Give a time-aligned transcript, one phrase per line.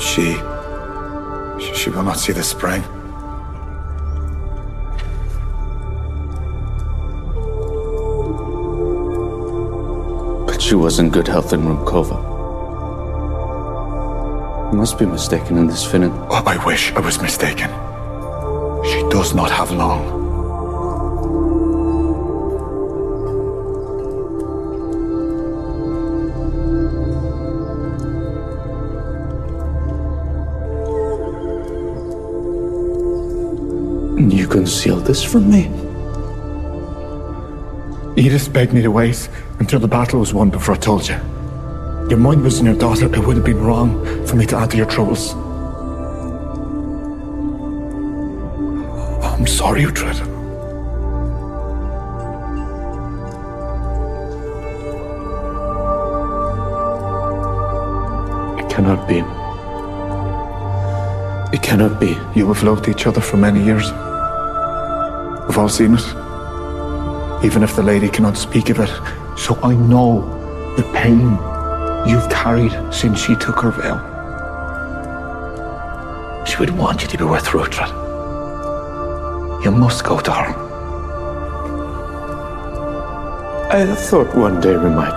[0.00, 0.36] She.
[1.74, 2.82] She will not see the spring.
[10.46, 12.30] But she was in good health in Ruumcofa.
[14.72, 16.12] You must be mistaken in this, Finan.
[16.30, 17.68] Oh, I wish I was mistaken.
[18.84, 20.21] She does not have long.
[34.30, 35.68] You concealed this from me?
[38.16, 41.16] Edith begged me to wait until the battle was won before I told you.
[42.08, 43.06] Your mind was in your daughter.
[43.06, 45.32] It would have been wrong for me to add to your troubles.
[49.24, 50.20] I'm sorry, Uhtred.
[58.60, 59.18] It cannot be.
[61.56, 62.16] It cannot be.
[62.38, 63.90] You have loved each other for many years.
[65.46, 66.06] We've all seen it.
[67.44, 68.90] Even if the lady cannot speak of it.
[69.36, 70.22] So I know
[70.76, 71.38] the pain
[72.08, 73.98] you've carried since she took her veil.
[76.46, 77.88] She would want you to be with Uhtred.
[79.64, 80.54] You must go to her.
[83.70, 85.14] I thought one day we might.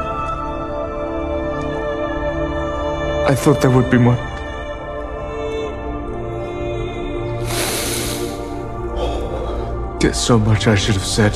[3.28, 4.35] I thought there would be more.
[10.06, 11.34] There's so much I should have said.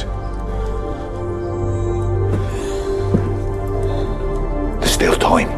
[4.79, 5.49] There's still time.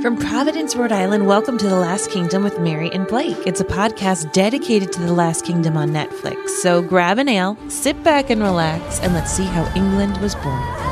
[0.00, 3.36] From Providence, Rhode Island, welcome to The Last Kingdom with Mary and Blake.
[3.44, 6.48] It's a podcast dedicated to The Last Kingdom on Netflix.
[6.48, 10.87] So grab an ale, sit back and relax, and let's see how England was born.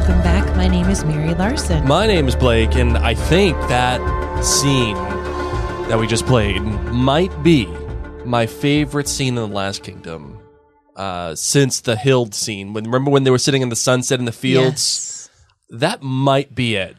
[0.00, 0.56] Welcome back.
[0.56, 1.86] My name is Mary Larson.
[1.86, 4.00] My name is Blake, and I think that
[4.42, 4.94] scene
[5.90, 7.66] that we just played might be
[8.24, 10.40] my favorite scene in The Last Kingdom
[10.96, 12.72] uh, since the Hild scene.
[12.72, 15.28] When remember when they were sitting in the sunset in the fields?
[15.68, 16.96] That might be it.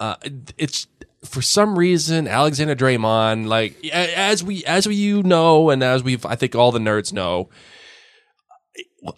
[0.00, 0.16] Uh,
[0.58, 0.88] it's
[1.24, 6.26] for some reason Alexander Dreymon, like as we as we you know, and as we've
[6.26, 7.48] I think all the nerds know.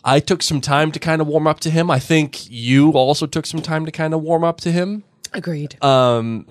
[0.04, 1.90] I took some time to kind of warm up to him.
[1.90, 5.04] I think you also took some time to kind of warm up to him.
[5.32, 5.82] Agreed.
[5.82, 6.46] Um,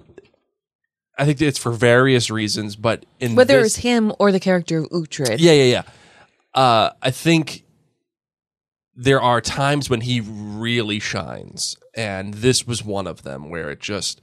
[1.18, 4.80] I think it's for various reasons, but in Whether this, it's him or the character
[4.80, 5.38] of Uhtred.
[5.40, 5.84] yeah, yeah, yeah.
[6.53, 7.64] Uh, I think
[8.96, 13.80] there are times when he really shines, and this was one of them where it
[13.80, 14.20] just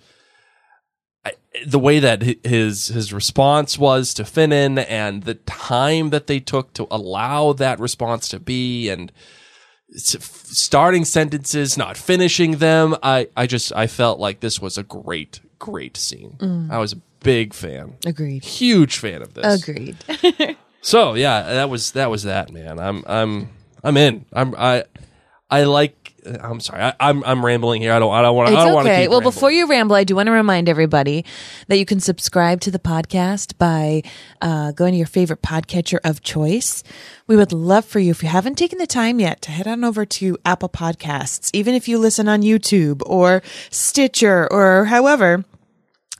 [1.67, 6.73] the way that his his response was to Finan, and the time that they took
[6.75, 9.13] to allow that response to be, and
[9.97, 12.97] starting sentences, not finishing them.
[13.03, 16.37] I I just I felt like this was a great great scene.
[16.39, 16.71] Mm.
[16.71, 18.45] I was a big fan, Agreed.
[18.45, 19.63] huge fan of this.
[19.69, 19.97] Agreed.
[20.81, 22.79] So yeah, that was that was that man.
[22.79, 23.49] I'm I'm
[23.83, 24.25] I'm in.
[24.33, 24.85] I'm I
[25.51, 26.08] I like.
[26.27, 26.83] I'm sorry.
[26.83, 27.93] I, I'm I'm rambling here.
[27.93, 28.51] I don't I don't want.
[28.51, 29.03] I It's don't okay.
[29.03, 29.35] keep Well, rambling.
[29.35, 31.25] before you ramble, I do want to remind everybody
[31.69, 34.03] that you can subscribe to the podcast by
[34.43, 36.83] uh, going to your favorite podcatcher of choice.
[37.27, 39.85] We would love for you, if you haven't taken the time yet, to head on
[39.85, 45.45] over to Apple Podcasts, even if you listen on YouTube or Stitcher or however.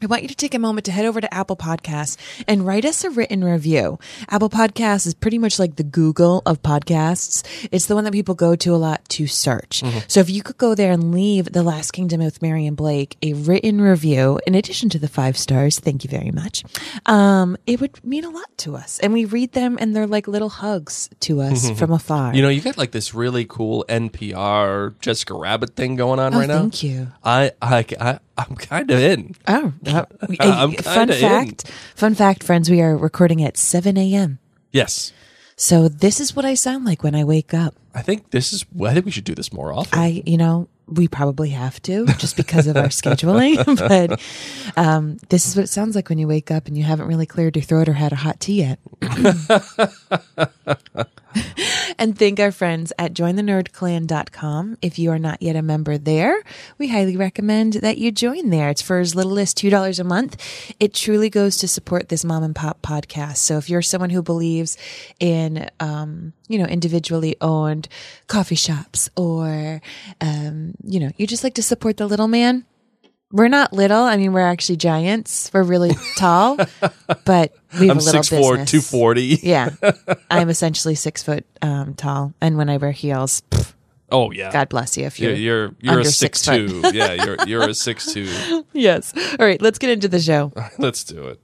[0.01, 2.17] I want you to take a moment to head over to Apple Podcasts
[2.47, 3.99] and write us a written review.
[4.29, 7.45] Apple Podcasts is pretty much like the Google of podcasts.
[7.73, 9.83] It's the one that people go to a lot to search.
[10.07, 13.17] So if you could go there and leave The Last Kingdom with Mary and Blake
[13.23, 16.63] a written review, in addition to the five stars, thank you very much.
[17.07, 19.01] Um, it would mean a lot to us.
[19.01, 22.35] And we read them and they're like little hugs to us from afar.
[22.35, 26.39] you know, you got like this really cool NPR Jessica Rabbit thing going on oh,
[26.39, 26.59] right now.
[26.59, 27.09] thank you.
[27.25, 29.35] I I I I'm kind of in.
[29.49, 30.05] Oh, uh,
[30.41, 31.21] I'm fun kinda in.
[31.21, 31.69] fact.
[31.97, 34.39] Fun fact, friends, we are recording at 7 a.m.
[34.73, 35.13] Yes,
[35.57, 37.75] So this is what I sound like when I wake up.
[37.95, 38.65] I think this is.
[38.85, 39.99] I think we should do this more often.
[39.99, 43.57] I, you know, we probably have to just because of our scheduling,
[43.89, 44.21] but
[44.77, 47.27] um, this is what it sounds like when you wake up and you haven't really
[47.27, 48.79] cleared your throat or had a hot tea yet.
[51.99, 54.79] and thank our friends at jointhenerdclan.com.
[54.83, 56.43] If you are not yet a member there,
[56.79, 58.71] we highly recommend that you join there.
[58.71, 60.75] It's for as little as $2 a month.
[60.81, 63.39] It truly goes to support this mom and pop podcast.
[63.39, 64.77] So if you're someone who believes
[65.21, 67.89] in, um, you know, individually owned
[68.27, 69.81] coffee shops or,
[70.21, 72.65] um, you know, you just like to support the little man,
[73.33, 74.03] we're not little.
[74.03, 75.51] I mean, we're actually giants.
[75.53, 76.57] We're really tall,
[77.25, 78.71] but we have I'm a little 6'4", business.
[78.71, 79.23] 240.
[79.43, 79.71] Yeah,
[80.31, 83.75] I'm essentially six foot um, tall, and when I wear heels, pff,
[84.11, 84.51] Oh yeah.
[84.51, 86.81] God bless you if you're, You're you're, you're a six, six two.
[86.95, 88.65] yeah, you're you're a six two.
[88.73, 89.13] yes.
[89.39, 90.51] All right, let's get into the show.
[90.79, 91.41] Let's do it.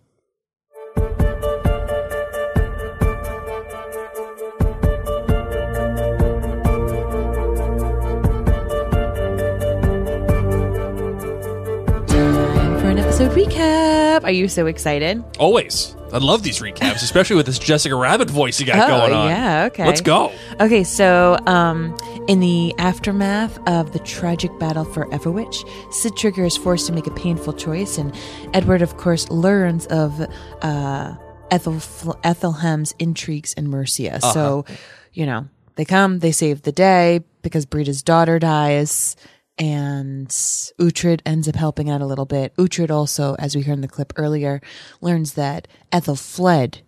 [13.34, 14.22] Recap.
[14.22, 15.22] Are you so excited?
[15.40, 15.96] Always.
[16.12, 19.28] I love these recaps, especially with this Jessica Rabbit voice you got Oh, going on.
[19.28, 19.84] yeah, okay.
[19.84, 20.30] Let's go.
[20.60, 21.96] Okay, so um,
[22.28, 25.52] in the aftermath of the tragic battle for Eoferwic,
[25.92, 28.14] Sid Trigger is forced to make a painful choice, and
[28.54, 30.20] Edward, of course, learns of
[30.62, 31.14] uh,
[31.50, 31.80] Ethel
[32.22, 34.20] Aethelhelm's intrigues in Mercia.
[34.20, 34.64] So,
[35.12, 39.16] you know, they come, they save the day because Brida's daughter dies.
[39.58, 42.54] And Uhtred ends up helping out a little bit.
[42.56, 44.60] Uhtred also, as we heard in the clip earlier,
[45.00, 46.80] learns that Ethelfled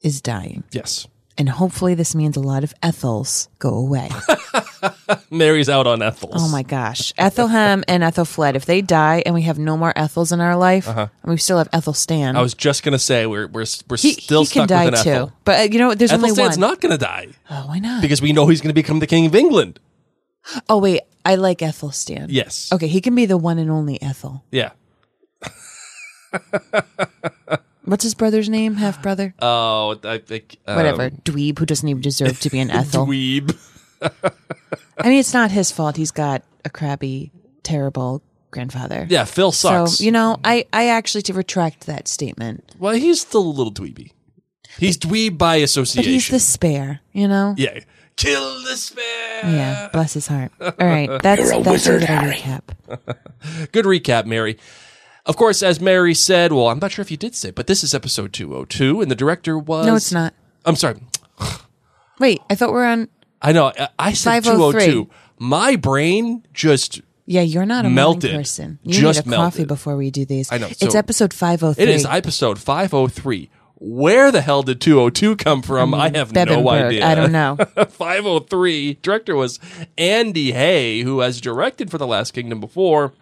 [0.00, 0.64] is dying.
[0.72, 1.06] Yes.
[1.36, 4.08] And hopefully this means a lot of Ethels go away.
[5.30, 6.34] Mary's out on Ethel's.
[6.36, 7.12] oh my gosh.
[7.18, 8.54] Aethelhelm and Ethelfled.
[8.54, 11.58] if they die and we have no more Ethels in our life, and we still
[11.58, 12.38] have Ethelstan, Uh-huh.
[12.38, 14.94] I was just gonna say we're we're we're he, still he stuck can die with
[15.00, 15.10] an too.
[15.10, 15.32] Ethel.
[15.44, 15.94] But uh, you know?
[15.94, 16.70] There's only Ethelstan's one.
[16.70, 18.00] not gonna die oh, why not?
[18.00, 19.80] because we know he's gonna become the king of England.
[20.68, 21.00] Oh, wait.
[21.24, 22.26] I like Ethelstan.
[22.28, 22.70] Yes.
[22.72, 24.44] Okay, he can be the one and only Ethel.
[24.50, 24.72] Yeah.
[27.84, 28.74] What's his brother's name?
[28.76, 29.34] Half brother?
[29.40, 31.10] Oh, I think um, Whatever.
[31.10, 33.06] Dweeb, who doesn't even deserve to be an Ethel.
[33.06, 33.56] Dweeb.
[34.02, 35.96] I mean, it's not his fault.
[35.96, 37.30] He's got a crabby,
[37.62, 39.06] terrible grandfather.
[39.10, 39.98] Yeah, Phil sucks.
[39.98, 42.74] So, you know, I, I actually to retract that statement.
[42.78, 44.12] well, he's still a little dweeby.
[44.78, 46.12] He's dweeb by But association.
[46.12, 47.54] he's the spare, you know?
[47.56, 47.80] yeah.
[48.16, 49.02] Kill the spare.
[49.44, 50.52] Yeah, bless his heart.
[50.60, 52.62] All right, that's that's a little recap.
[53.72, 54.56] Good recap, Mary.
[55.26, 57.82] Of course, as Mary said, well, I'm not sure if you did say, but this
[57.82, 59.86] is episode 202, and the director was.
[59.86, 60.34] No, it's not.
[60.64, 60.96] I'm sorry.
[62.20, 63.08] Wait, I thought we're on.
[63.42, 63.72] I know.
[63.78, 65.08] I- I said 202.
[65.38, 67.00] My brain just.
[67.26, 68.30] Yeah, you're not a Melted.
[68.30, 68.78] morning person.
[68.82, 70.52] You Just need a coffee before we do these.
[70.52, 71.84] I know, it's so- episode five oh three.
[71.84, 73.50] It is episode 503.
[73.86, 75.92] Where the hell did 202 come from?
[75.92, 76.86] I have no Bebbanburg.
[76.86, 77.06] idea.
[77.06, 77.56] I don't know.
[77.88, 78.94] 503.
[79.02, 79.60] Director was
[79.98, 83.12] Andy Hay, who has directed for The Last Kingdom before.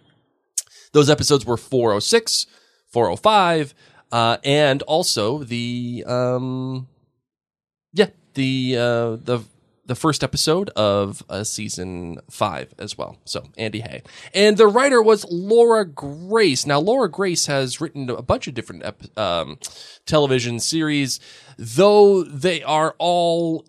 [0.92, 2.46] Those episodes were 406,
[2.92, 3.74] 405,
[4.12, 6.86] uh, and also the um,
[7.92, 9.40] yeah the uh, the
[9.92, 13.18] the first episode of uh, season five as well.
[13.26, 14.02] So Andy Hay,
[14.32, 16.64] and the writer was Laura Grace.
[16.66, 19.58] Now Laura Grace has written a bunch of different ep- um,
[20.06, 21.20] television series,
[21.58, 23.66] though they are all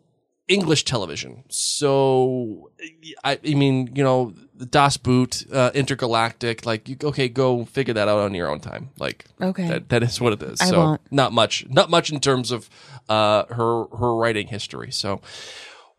[0.47, 1.43] English television.
[1.49, 2.69] So,
[3.23, 4.33] I, I mean, you know,
[4.69, 8.89] Das Boot, uh, Intergalactic, like, you, okay, go figure that out on your own time.
[8.97, 9.67] Like, Okay.
[9.67, 10.61] that, that is what it is.
[10.61, 11.01] I so, won't.
[11.11, 12.69] not much, not much in terms of
[13.09, 14.91] uh, her her writing history.
[14.91, 15.21] So,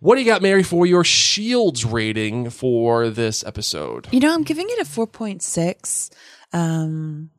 [0.00, 4.08] what do you got, Mary, for your Shields rating for this episode?
[4.12, 6.10] You know, I'm giving it a 4.6.
[6.52, 7.30] Um,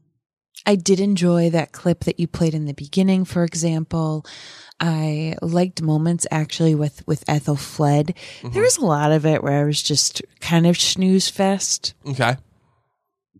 [0.65, 4.25] I did enjoy that clip that you played in the beginning, for example.
[4.79, 8.15] I liked moments actually with, with Ethelfled.
[8.51, 12.36] There was a lot of it where I was just kind of snooze fest, Okay,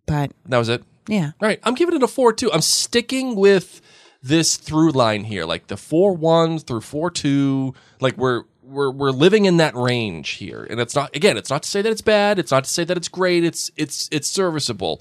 [0.06, 0.82] but that was it.
[1.08, 1.32] yeah.
[1.40, 2.50] All right, I'm giving it a four two.
[2.52, 3.80] I'm sticking with
[4.22, 7.74] this through line here, like the four one through four two.
[8.00, 11.36] Like we're we're we're living in that range here, and it's not again.
[11.36, 12.38] It's not to say that it's bad.
[12.38, 13.44] It's not to say that it's great.
[13.44, 15.00] It's it's it's serviceable.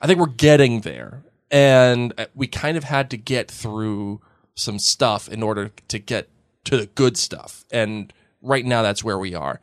[0.00, 4.20] I think we're getting there, and uh, we kind of had to get through
[4.54, 6.28] some stuff in order to get
[6.64, 7.64] to the good stuff.
[7.70, 9.60] And right now, that's where we are.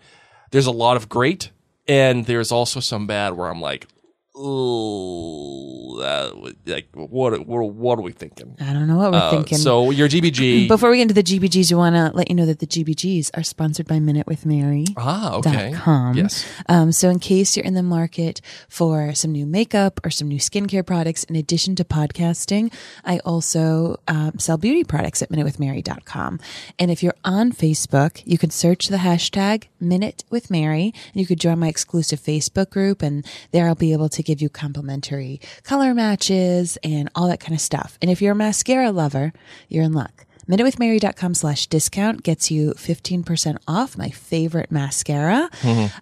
[0.51, 1.51] There's a lot of great,
[1.87, 3.87] and there's also some bad where I'm like,
[4.35, 8.55] oh, that was- like what what what are we thinking?
[8.59, 9.57] I don't know what we're Uh, thinking.
[9.57, 10.67] So your GBG.
[10.75, 13.31] Before we get into the GBGs, we want to let you know that the GBGs
[13.35, 14.85] are sponsored by Minute with Mary.
[14.97, 15.73] ah, okay.
[15.73, 16.15] com.
[16.15, 16.45] Yes.
[16.69, 20.39] Um, so in case you're in the market for some new makeup or some new
[20.39, 22.71] skincare products, in addition to podcasting,
[23.03, 26.39] I also um, sell beauty products at minutewithmary.com.
[26.79, 31.25] And if you're on Facebook, you can search the hashtag Minute with Mary and you
[31.25, 33.01] could join my exclusive Facebook group.
[33.01, 37.53] And there I'll be able to give you complimentary color matches and all that kind
[37.53, 37.97] of stuff.
[38.01, 39.33] And if you're a mascara lover,
[39.67, 45.49] you're in luck minutewithmary.com slash discount gets you 15% off my favorite mascara.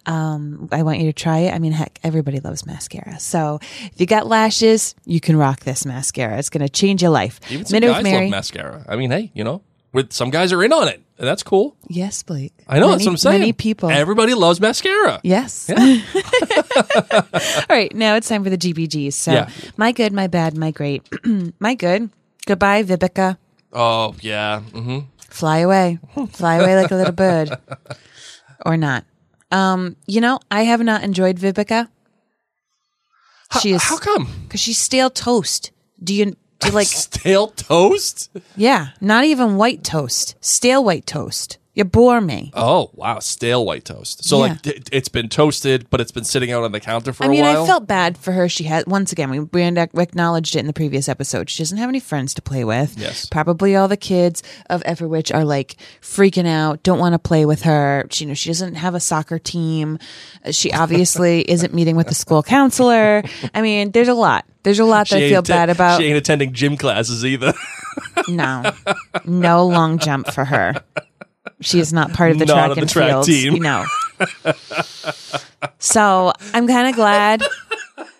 [0.06, 1.54] Um, I want you to try it.
[1.54, 3.20] I mean, heck, everybody loves mascara.
[3.20, 6.38] So if you got lashes, you can rock this mascara.
[6.38, 7.38] It's going to change your life.
[7.50, 8.24] Even some Minute guys Mary.
[8.24, 8.84] love mascara.
[8.88, 11.76] I mean, hey, you know, with some guys are in on it, and that's cool.
[11.88, 12.52] yes, Blake.
[12.68, 13.40] I know Many- that's what I'm saying.
[13.40, 13.90] Many people.
[13.90, 15.20] Everybody loves mascara.
[15.24, 15.68] Yes.
[15.70, 15.76] All
[17.68, 19.12] right, now it's time for the GBGs.
[19.14, 19.50] So, Yeah.
[19.76, 21.08] my good, my bad, my great.
[21.60, 22.10] my good.
[22.46, 23.36] Goodbye, Vebeke.
[23.72, 24.60] Oh yeah.
[24.60, 25.98] hmm Fly away.
[26.32, 27.56] Fly away like a little bird.
[28.66, 29.04] Or not.
[29.52, 31.88] Um, you know, I have not enjoyed Vebeke.
[33.60, 34.28] She is How come?
[34.44, 35.70] because she's stale toast.
[36.02, 38.30] Do you do you like Stale toast?
[38.56, 40.36] yeah, not even white toast.
[40.40, 41.58] Stale white toast.
[41.72, 42.50] You bore me.
[42.52, 44.24] Oh wow, stale white toast.
[44.24, 44.52] So Yeah.
[44.52, 47.28] like it, it's been toasted, but it's been sitting out on the counter for I
[47.28, 47.62] mean, while.
[47.62, 48.48] I felt bad for her.
[48.48, 51.48] She had once again we we acknowledged it in the previous episode.
[51.48, 52.98] She doesn't have any friends to play with.
[52.98, 53.26] Yes.
[53.26, 57.62] probably all the kids of Eoferwic are like freaking out, don't want to play with
[57.62, 58.04] her.
[58.10, 59.98] She, you know, she doesn't have a soccer team.
[60.44, 63.22] Uh, She obviously isn't meeting with the school counselor.
[63.54, 64.44] I mean, there's a lot.
[64.64, 66.00] There's a lot that I feel bad about.
[66.00, 67.54] She ain't attending gym classes either.
[68.28, 68.70] No,
[69.24, 70.82] no long jump for her.
[71.60, 73.24] She is not part of the Not track the and track field.
[73.26, 73.54] team.
[73.54, 73.84] You know.
[75.78, 77.42] so I'm kind of glad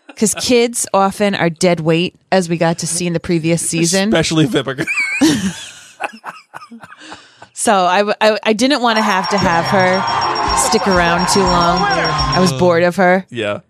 [0.06, 4.08] because kids often are dead weight, as we got to see in the previous season.
[4.08, 4.86] Especially Vebeke.
[7.52, 11.76] So I, I didn't want to have to have her stick around too long.
[11.78, 13.26] I was bored of her.
[13.28, 13.60] yeah.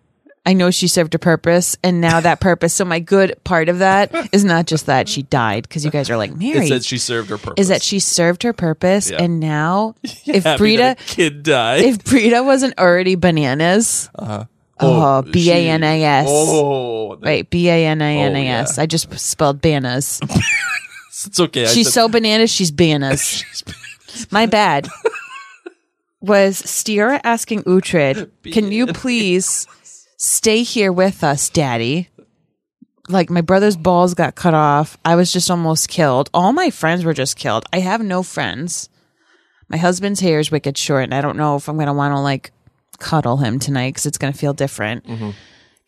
[0.46, 2.72] I know she served a purpose, and now that purpose.
[2.74, 6.08] So my good part of that is not just that she died, because you guys
[6.10, 6.66] are like It Mary.
[6.66, 7.60] said she served her purpose.
[7.62, 9.22] is that she served her purpose, Yeah.
[9.22, 9.94] and now
[10.26, 11.82] if Happy Brida kid died.
[11.84, 14.44] if Brida wasn't already bananas, uh-huh.
[14.80, 16.26] oh, B A N A S.
[16.30, 18.78] Oh, Wait, B A N A N A S.
[18.78, 20.20] Oh, just spelled bananas.
[21.26, 21.64] it's okay.
[21.64, 23.44] I She's said- so bananas, she's bananas.
[24.30, 24.88] My bad.
[26.22, 29.66] Was Stiorra asking Uhtred, can you please
[30.20, 32.10] stay here with us, Daddy?
[33.08, 34.98] Like my brother's balls got cut off.
[35.04, 36.30] I was just almost killed.
[36.32, 37.64] All my friends were just killed.
[37.72, 38.88] I have no friends.
[39.68, 42.20] My husband's hair is wicked short, and I don't know if I'm gonna want to
[42.20, 42.52] like
[42.98, 45.06] cuddle him tonight because it's gonna feel different.
[45.06, 45.30] Mm-hmm.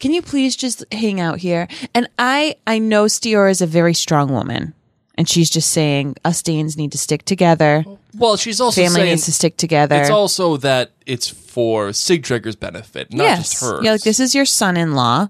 [0.01, 1.69] Can you please just hang out here?
[1.95, 4.75] And I I know Stiorra is a very strong woman.
[5.17, 7.85] And she's just saying us Danes need to stick together.
[8.17, 9.97] well, she's also Family saying needs to stick together.
[10.01, 13.51] it's also that it's for Sigtryggr's benefit, not yes.
[13.51, 13.85] just hers.
[13.85, 15.29] Yeah, like this is your son in law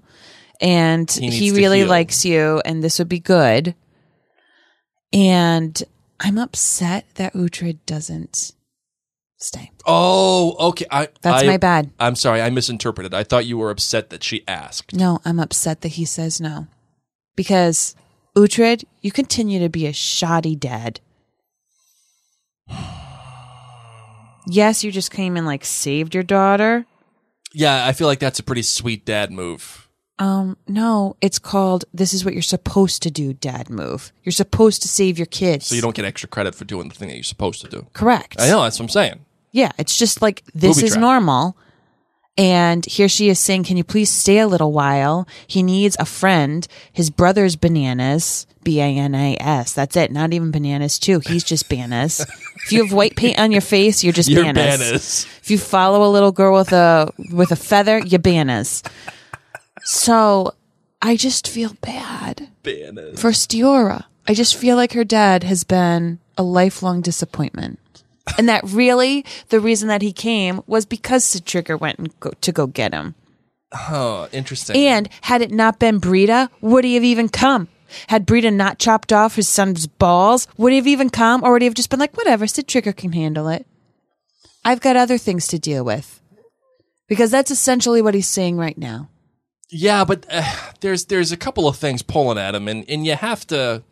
[0.61, 1.87] and he, to really heal.
[1.89, 3.75] likes you and this would be good.
[5.11, 5.83] And
[6.19, 8.53] I'm upset that Uhtred doesn't
[9.37, 9.71] stay.
[9.85, 10.85] Oh, okay.
[10.89, 11.91] I, That's I- my bad.
[11.99, 12.41] I'm sorry.
[12.41, 13.13] I misinterpreted.
[13.13, 14.93] I thought you were upset that she asked.
[14.95, 16.67] No, I'm upset that he says no.
[17.35, 17.95] Because
[18.35, 20.99] Uhtred, you continue to be a shoddy dad.
[24.47, 26.85] Yes, you just came and like saved your daughter.
[27.53, 29.87] Yeah, I feel like that's a pretty sweet dad move.
[30.19, 34.11] Um, no, it's called this is what you're supposed to do, dad move.
[34.23, 35.67] You're supposed to save your kids.
[35.67, 37.87] So you don't get extra credit for doing the thing that you're supposed to do.
[37.93, 38.39] correct.
[38.39, 38.61] I know.
[38.63, 39.25] That's what I'm saying.
[39.51, 41.01] Yeah, it's just like this Booby is trap.
[41.01, 41.57] normal.
[42.35, 45.27] And here she is saying, Can you please stay a little while?
[45.45, 46.67] He needs a friend.
[46.91, 48.47] His brother's bananas.
[48.63, 49.73] B A N A S.
[49.73, 50.11] That's it.
[50.11, 51.19] Not even bananas, too.
[51.19, 52.21] He's just bananas.
[52.65, 54.77] if you have white paint on your face, you're just You're bananas.
[54.79, 55.27] bananas.
[55.43, 58.81] If you follow a little girl with a with a feather, you're bananas.
[59.83, 60.53] So
[61.01, 63.19] I just feel bad Bananas.
[63.19, 64.05] for Stiorra.
[64.27, 67.79] I just feel like her dad has been a lifelong disappointment.
[68.37, 72.51] And that really the reason that he came was because Sigtryggr went and go, to
[72.51, 73.15] go get him.
[73.73, 74.75] Oh, interesting.
[74.75, 77.67] And had it not been Brida, would he have even come?
[78.07, 81.43] Had Brida not chopped off his son's balls, would he have even come?
[81.43, 83.67] Or would he have just been like, whatever, Sigtryggr can handle it?
[84.65, 86.21] I've got other things to deal with.
[87.07, 89.09] Because that's essentially what he's saying right now.
[89.69, 90.43] yeah, but uh,
[90.79, 93.83] there's there's a couple of things pulling at him, and and you have to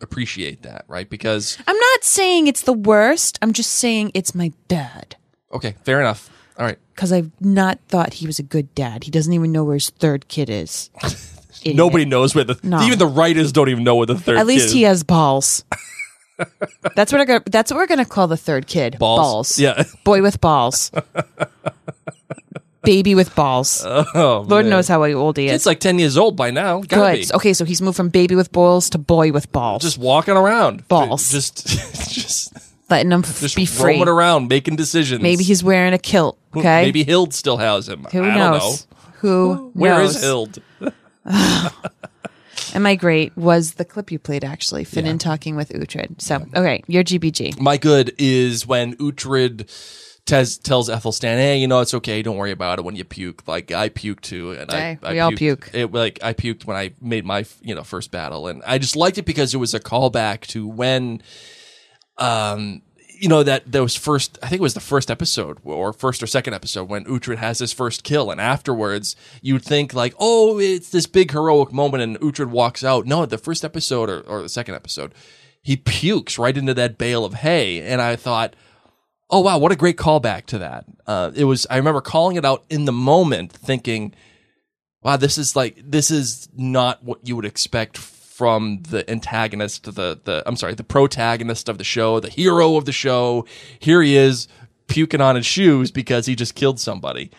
[0.00, 1.08] appreciate that, right?
[1.08, 3.38] Because I'm not saying it's the worst.
[3.42, 5.16] I'm just saying it's my dad.
[5.52, 6.30] okay, fair enough.
[6.58, 6.78] All right.
[6.94, 9.04] because I've not thought he was a good dad.
[9.04, 10.90] He doesn't even know where his third kid is.
[11.62, 11.76] Idiot.
[11.76, 12.80] Nobody knows where the No.
[12.82, 14.36] even the writers don't even know where the third.
[14.38, 14.88] At least kid he is.
[14.88, 15.64] has balls.
[16.96, 17.44] that's what I got.
[17.46, 18.98] That's what we're gonna call the third kid.
[18.98, 19.58] balls.
[19.58, 19.84] Yeah.
[20.04, 20.90] Boy with balls.
[22.82, 23.84] Baby with balls.
[24.14, 24.70] Oh, Lord man.
[24.70, 25.52] knows how old he is.
[25.52, 26.80] It's like ten years old by now.
[26.80, 27.28] Gotta Good.
[27.28, 27.34] be.
[27.34, 29.82] Okay, so he's moved from baby with balls to boy with balls.
[29.82, 30.88] Just walking around.
[30.88, 31.30] Balls.
[31.30, 31.66] Just
[32.14, 32.52] just
[32.88, 33.92] letting him just be free.
[33.94, 35.22] roaming around, making decisions.
[35.22, 36.38] Maybe he's wearing a kilt.
[36.56, 36.82] Okay.
[36.82, 38.06] Maybe Hild still has him.
[38.12, 38.82] Who I knows?
[38.82, 39.10] Don't know.
[39.18, 40.16] Who Where knows?
[40.16, 40.58] is Hild?
[42.72, 46.20] And my great was the clip you played actually, Finan talking with Uhtred.
[46.20, 47.58] So, okay, your GBG.
[47.58, 49.68] My good is when Uhtred
[50.30, 52.22] tes- tells Ethelstan, "Hey, you know it's okay.
[52.22, 53.46] Don't worry about it when you puke.
[53.46, 55.70] Like I puke too, and Hey, I, I we all puke.
[55.72, 58.96] It, like I puked when I made my you know first battle, and I just
[58.96, 61.22] liked it because it was a callback to when,
[62.18, 62.82] um,
[63.18, 64.38] you know that those first.
[64.42, 67.58] I think it was the first episode or first or second episode when Uhtred has
[67.58, 72.18] his first kill, and afterwards you'd think like, oh, it's this big heroic moment, and
[72.20, 73.06] Uhtred walks out.
[73.06, 75.12] No, the first episode or, or the second episode.
[75.62, 78.56] He pukes right into that bale of hay, and I thought,
[79.30, 80.84] oh wow what a great callback to that.
[81.06, 84.14] Uh, it was i remember calling it out in the moment thinking
[85.02, 90.18] wow this is like this is not what you would expect from the antagonist the
[90.24, 93.44] the i'm sorry the protagonist of the show the hero of the show.
[93.78, 94.48] Here he is
[94.86, 97.30] puking on his shoes because he just killed somebody.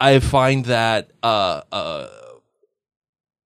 [0.00, 2.08] I find that uh uh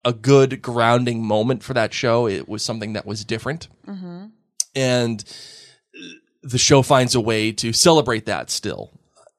[0.05, 2.27] a good grounding moment for that show.
[2.27, 3.69] It was something that was different.
[4.75, 5.23] And
[6.43, 8.93] the show finds a way to celebrate that still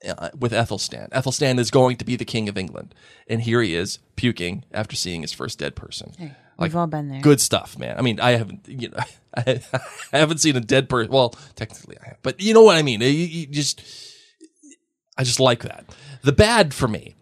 [0.08, 1.10] uh, with Ethelstan.
[1.10, 2.94] Ethelstan is going to be the king of England,
[3.28, 6.14] and here he is puking after seeing his first dead person.
[6.58, 7.22] We've all been there.
[7.22, 7.98] Good stuff, man.
[7.98, 8.98] I mean, I haven't, you know,
[9.36, 9.62] I,
[10.12, 11.12] haven't seen a dead person.
[11.12, 13.02] Well, technically, I have, but you know what I mean.
[13.02, 13.82] You, you just,
[15.18, 15.86] I just like that.
[16.22, 17.16] The bad for me,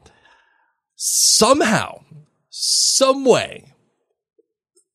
[0.96, 2.04] somehow,
[2.50, 3.74] some way,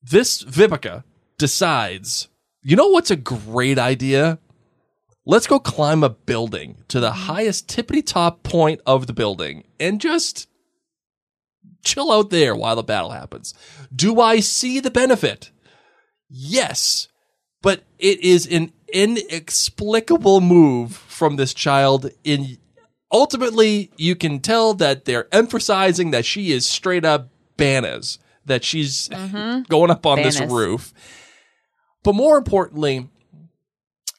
[0.03, 1.05] this Vebeke
[1.39, 2.29] decides.
[2.63, 4.39] You know what's a great idea?
[5.27, 7.27] Let's go climb a building to the mm-hmm.
[7.27, 10.49] highest tippity top point of the building and just
[11.85, 13.55] chill out there while the battle happens.
[13.95, 15.51] Do I see the benefit?
[16.29, 17.09] Yes,
[17.63, 22.59] but it is an inexplicable move from this child in
[23.11, 29.09] ultimately you can tell that they're emphasizing that she is straight up bananas that she's
[29.09, 29.63] mm-hmm.
[29.69, 30.93] going up on this roof
[32.05, 33.09] but more importantly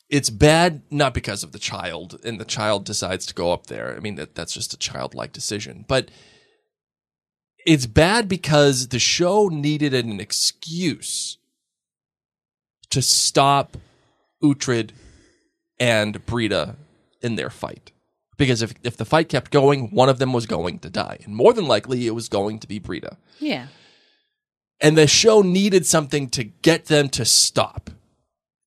[0.10, 3.96] it's bad not because of the child and the child decides to go up there
[3.96, 6.10] i mean that, that's just a childlike decision but
[7.66, 11.38] it's bad because the show needed an excuse
[12.91, 13.78] to stop
[14.44, 14.91] Uhtred
[15.80, 16.76] and Brida
[17.22, 17.91] in their fight.
[18.38, 21.20] Because if, if the fight kept going, one of them was going to die.
[21.24, 23.18] And more than likely, it was going to be Brida.
[23.39, 23.68] Yeah.
[24.82, 27.89] And the show needed something to get them to stop.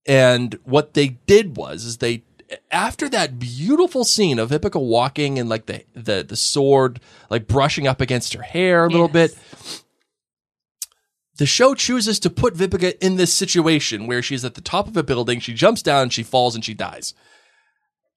[0.07, 2.23] And what they did was, is they,
[2.71, 7.87] after that beautiful scene of Vebeke walking and like the, the, the sword, like brushing
[7.87, 9.35] up against her hair a little Yes.
[9.35, 9.85] bit,
[11.37, 14.97] the show chooses to put Vebeke in this situation where she's at the top of
[14.97, 17.15] a building, she jumps down, she falls, and she dies.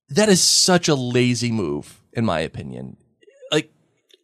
[0.10, 2.98] That is such a lazy move, in my opinion.
[3.52, 3.72] Like,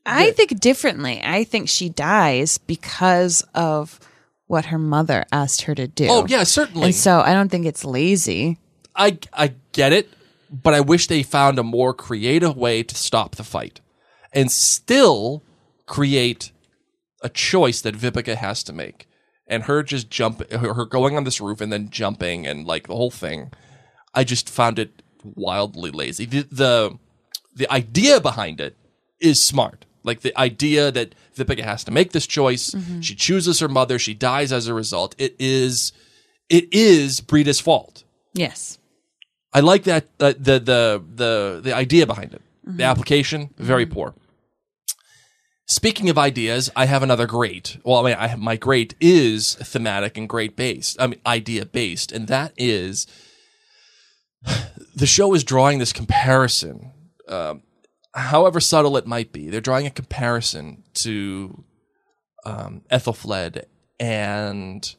[0.06, 1.22] I think differently.
[1.24, 4.00] I think she dies because of
[4.48, 6.08] what her mother asked her to do.
[6.10, 6.86] oh yeah, certainly.
[6.88, 8.58] And so I don't think it's lazy.
[8.96, 10.10] I I get it,
[10.50, 13.82] but I wish they found a more creative way to stop the fight
[14.34, 15.44] and still
[15.86, 16.52] create
[17.22, 19.08] a choice that Vebeke has to make.
[19.48, 22.88] And her just jump her her going on this roof and then jumping and like
[22.88, 23.52] the whole thing.
[24.14, 26.26] I just found it wildly lazy.
[26.26, 26.98] The the,
[27.56, 28.76] the idea behind it
[29.20, 29.86] is smart.
[30.04, 34.14] Like the idea that Vebeke has to make this choice, she chooses her mother, she
[34.14, 35.16] dies as a result.
[35.18, 35.92] It is
[36.50, 38.04] it is Brida's fault.
[38.34, 38.78] Yes.
[39.54, 42.42] I like that uh, the the the the idea behind it.
[42.66, 44.14] The application very poor.
[45.70, 47.78] Speaking of ideas, I have another great.
[47.84, 51.00] Well, I mean, I have, my great is thematic and great based.
[51.00, 53.06] I mean, idea based, and that is
[54.96, 56.92] the show is drawing this comparison,
[57.28, 57.64] um,
[58.18, 59.50] however subtle it might be.
[59.50, 61.64] They're drawing a comparison to
[62.46, 63.64] um, Ethelfled
[64.00, 64.96] and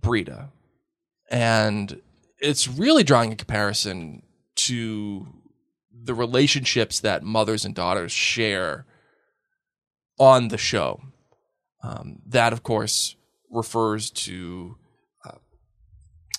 [0.00, 0.50] Brida,
[1.30, 2.00] and
[2.38, 4.22] it's really drawing a comparison
[4.54, 5.26] to
[5.92, 8.86] the relationships that mothers and daughters share
[10.18, 11.00] on the show.
[11.82, 13.16] Um, that, of course,
[13.50, 14.76] refers to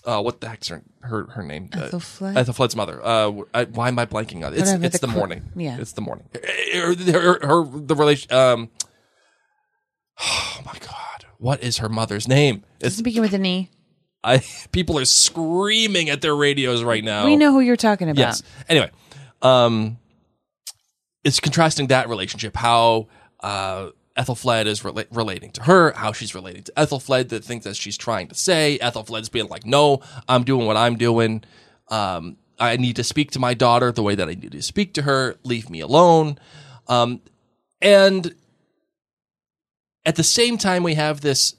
[0.06, 1.70] uh, uh, what the heck's her her, her name?
[1.74, 2.36] Uh, Ethelfled?
[2.36, 3.04] Ethelfled's mother.
[3.04, 4.60] Uh, I, why am I blanking on it?
[4.60, 5.52] It's Whatever, it's the the, cl- morning.
[5.56, 5.78] yeah.
[5.80, 6.26] it's the morning.
[6.74, 8.32] Her, her, her the relation.
[8.34, 8.70] Um,
[10.20, 12.64] oh my god, what is her mother's name?
[12.80, 13.70] It's Speaking with an E.
[14.24, 17.26] I people are screaming at their radios right now.
[17.26, 18.22] We know who you're talking about.
[18.22, 18.44] Yes.
[18.70, 18.90] Anyway,
[19.42, 19.98] um,
[21.24, 23.08] it's contrasting that relationship, how
[23.42, 27.76] uh, Ethelfled is rela- relating to her, how she's relating to Ethelfled, the things that
[27.76, 28.78] she's trying to say.
[28.82, 31.44] Ethelfled's being like, "No, I'm doing what I'm doing.
[31.90, 34.94] Um, I need to speak to my daughter the way that I need to speak
[34.96, 35.38] to her.
[35.44, 36.38] Leave me alone."
[36.88, 37.22] Um,
[37.82, 38.36] and
[40.06, 41.56] at the same time, we have this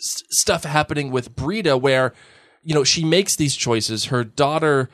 [0.00, 2.14] s- stuff happening with Brida where,
[2.62, 4.06] you know, she makes these choices.
[4.06, 4.88] Her daughter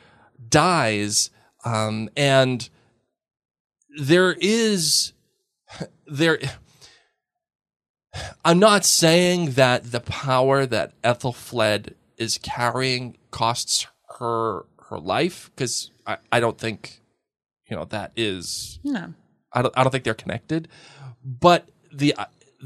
[0.49, 1.29] dies,
[1.63, 2.67] um, and
[3.97, 5.13] there is
[6.05, 6.39] there.
[8.43, 13.87] I'm not saying that the power that Ethelfled is carrying costs
[14.19, 17.01] her her life because I, I don't think
[17.69, 19.13] you know that is No.
[19.51, 20.67] I don't, I don't think they're connected.
[21.23, 22.15] But the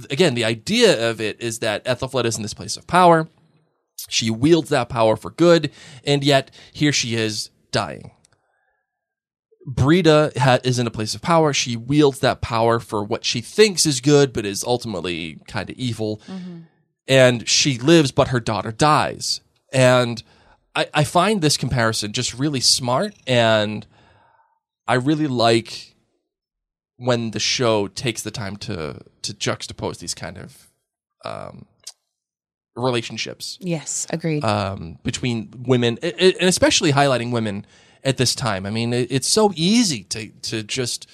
[0.09, 3.27] again, the idea of it is that Ethelfled is in this place of power.
[4.07, 5.71] She wields that power for good,
[6.05, 8.11] and yet here she is dying.
[9.69, 11.53] Brida ha- is in a place of power.
[11.53, 15.75] She wields that power for what she thinks is good, but is ultimately kind of
[15.77, 16.19] evil.
[17.07, 19.41] And she lives, but her daughter dies.
[19.71, 20.21] And
[20.75, 23.85] I, I find this comparison just really smart, and
[24.87, 25.95] I really like
[26.97, 30.69] when the show takes the time to to juxtapose these kind of
[31.25, 31.65] um,
[32.75, 34.43] relationships Yes, agreed.
[34.43, 37.65] um, between women, and especially highlighting women
[38.03, 38.65] at this time.
[38.65, 41.09] I mean, it, it's so easy to to just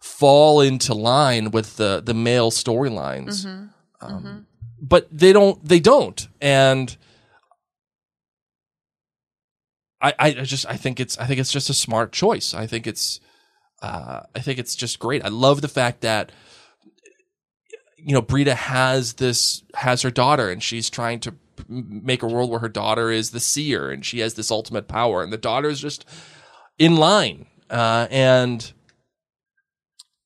[0.00, 3.44] fall into line with the the male storylines,
[4.00, 4.46] um,
[4.80, 5.62] but they don't.
[5.64, 6.96] They don't, and
[10.00, 12.54] I, I just I think it's I think it's just a smart choice.
[12.54, 13.20] I think it's
[13.82, 15.24] uh, I think it's just great.
[15.24, 16.32] I love the fact that
[17.96, 21.34] you know Brita has this has her daughter and she's trying to
[21.70, 25.22] make a world where her daughter is the seer and she has this ultimate power.
[25.22, 26.04] And the daughter is just
[26.78, 28.72] in line uh, and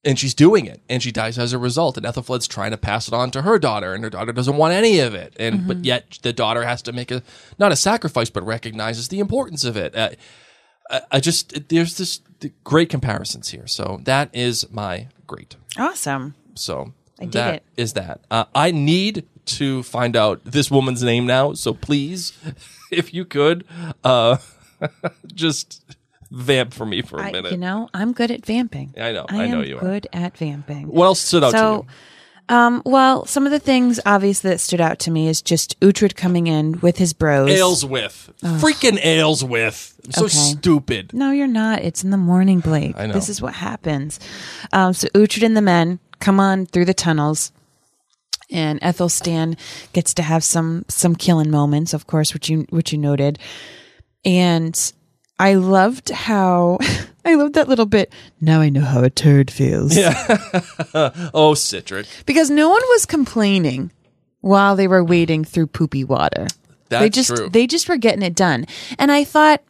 [0.06, 1.96] and she's doing it and she dies as a result.
[1.96, 4.74] And Ethelfled's trying to pass it on to her daughter and her daughter doesn't want
[4.74, 5.34] any of it.
[5.38, 7.22] And but yet the daughter has to make a
[7.58, 9.94] not a sacrifice but recognizes the importance of it.
[9.94, 10.10] Uh,
[10.90, 12.20] I, I just there's this
[12.64, 13.66] great comparisons here.
[13.66, 15.56] So that is my great.
[15.76, 16.34] Awesome.
[16.54, 17.62] so I dig that it.
[17.76, 18.20] is that.
[18.30, 21.52] Uh, I need to find out this woman's name now.
[21.54, 22.32] So please,
[22.90, 23.64] if you could,
[24.02, 24.38] uh,
[25.34, 25.82] just
[26.30, 27.52] vamp for me for a I, minute.
[27.52, 28.94] you know, I'm good at vamping.
[28.98, 29.26] I know.
[29.28, 29.80] I, I know you are.
[29.80, 30.88] good at vamping.
[30.88, 31.86] what else stood out to so,
[32.48, 32.54] you?
[32.56, 36.16] um, well, some of the things obviously that stood out to me is just Uhtred
[36.16, 37.50] coming in with his bros.
[37.50, 38.32] Aelswith.
[38.60, 39.94] Freaking Aelswith.
[40.06, 40.34] I'm so Okay.
[40.36, 41.12] stupid.
[41.14, 41.82] No, you're not.
[41.82, 42.94] It's in the morning, Blake.
[42.98, 43.14] I know.
[43.14, 44.18] This is what happens.
[44.72, 47.52] Um, so Uhtred and the men come on through the tunnels,
[48.50, 49.56] and Ethelstan
[49.92, 53.38] gets to have some some killing moments, of course, which you which you noted.
[54.24, 54.92] And
[55.38, 56.78] I loved how
[57.24, 58.12] I loved that little bit.
[58.40, 59.96] Now I know how a turd feels.
[59.96, 60.14] Yeah.
[61.34, 62.06] Oh, Sihtric.
[62.24, 63.90] because no one was complaining
[64.40, 66.46] while they were wading through poopy water.
[66.88, 67.48] That's they just true.
[67.48, 68.66] they just were getting it done.
[68.98, 69.62] And I thought,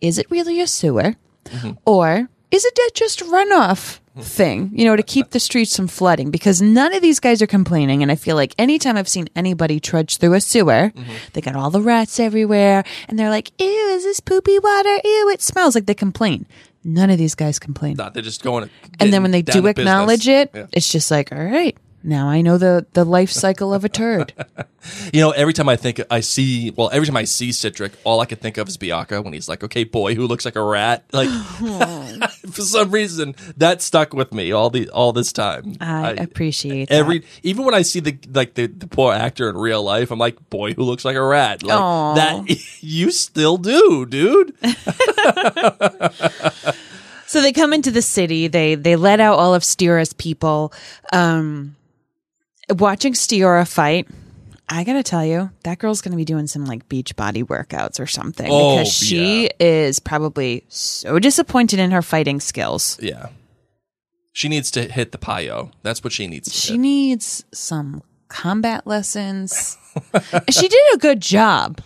[0.00, 1.14] is it really a sewer?
[1.46, 1.72] Mm-hmm.
[1.84, 6.30] Or is it just runoff thing, you know, to keep the streets from flooding?
[6.30, 8.02] Because none of these guys are complaining.
[8.02, 11.12] And I feel like anytime I've seen anybody trudge through a sewer, Mm-hmm.
[11.32, 14.96] they got all the rats everywhere and they're like, ew, is this poopy water?
[15.04, 16.46] Ew, it smells like they complain.
[16.84, 17.96] None of these guys complain.
[17.96, 18.70] Not, they're just going.
[19.00, 19.78] and then when they do to business.
[19.82, 20.66] acknowledge it, Yeah.
[20.72, 21.76] it's just like, all right,
[22.08, 24.32] now I know the, the life cycle of a turd.
[25.12, 28.20] You know, every time I think I see, well, every time I see Sihtric, all
[28.20, 30.62] I can think of is Bianca when he's like, "Okay, boy, who looks like a
[30.62, 31.28] rat." Like,
[32.50, 35.74] for some reason, that stuck with me all the all this time.
[35.80, 37.26] I, appreciate every that.
[37.42, 40.48] even when I see the like the, the poor actor in real life, I'm like,
[40.48, 42.14] "Boy, who looks like a rat." Like Aw.
[42.14, 44.54] that, you still do, dude.
[47.28, 48.48] So they come into the city.
[48.48, 50.72] They they let out all of Stiorra's people.
[51.12, 51.76] Um,
[52.76, 54.08] watching Stiorra fight,
[54.68, 58.06] I gotta tell you, that girl's gonna be doing some like beach body workouts or
[58.06, 62.98] something Oh, because she is probably so disappointed in her fighting skills.
[63.00, 63.28] yeah,
[64.32, 65.72] she needs to hit the payo.
[65.82, 66.48] That's what she needs.
[66.52, 66.80] To She hit.
[66.80, 69.78] needs some combat lessons.
[70.50, 71.80] she did a good job.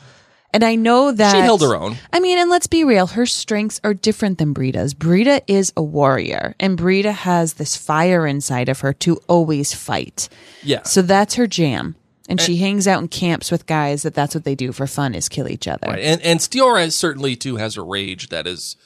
[0.52, 1.96] And I know that She held her own.
[2.12, 4.92] I mean, and let's be real, her strengths are different than Brida's.
[4.94, 10.28] Brida is a warrior, and Brida has this fire inside of her to always fight.
[10.62, 10.82] Yeah.
[10.82, 11.96] So that's her jam.
[12.28, 15.14] And she hangs out in camps with guys that that's what they do for fun
[15.14, 15.88] is kill each other.
[15.88, 15.98] Right.
[15.98, 18.76] And and Stiorra certainly too has a rage that is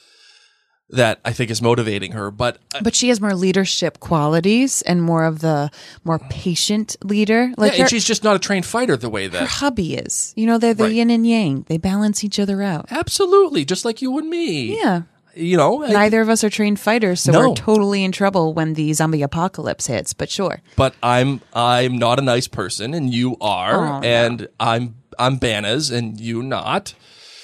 [0.89, 2.31] that I think is motivating her.
[2.31, 5.69] But uh, But she has more leadership qualities and more of the
[6.05, 7.51] more patient leader.
[7.57, 9.95] Like yeah, her, and she's just not a trained fighter the way that her hubby
[9.95, 10.33] is.
[10.37, 10.93] You know, they're the Right.
[10.93, 11.65] yin and yang.
[11.67, 12.85] They balance each other out.
[12.91, 14.77] absolutely just like you and me.
[14.79, 15.01] Yeah.
[15.35, 17.49] You know, I- Neither of us are trained fighters, so No.
[17.49, 20.13] we're totally in trouble when the zombie apocalypse hits.
[20.13, 20.61] But sure.
[20.77, 24.07] but I'm I'm not a nice person and you are Oh, no.
[24.07, 26.93] and I'm I'm Bana's and you not.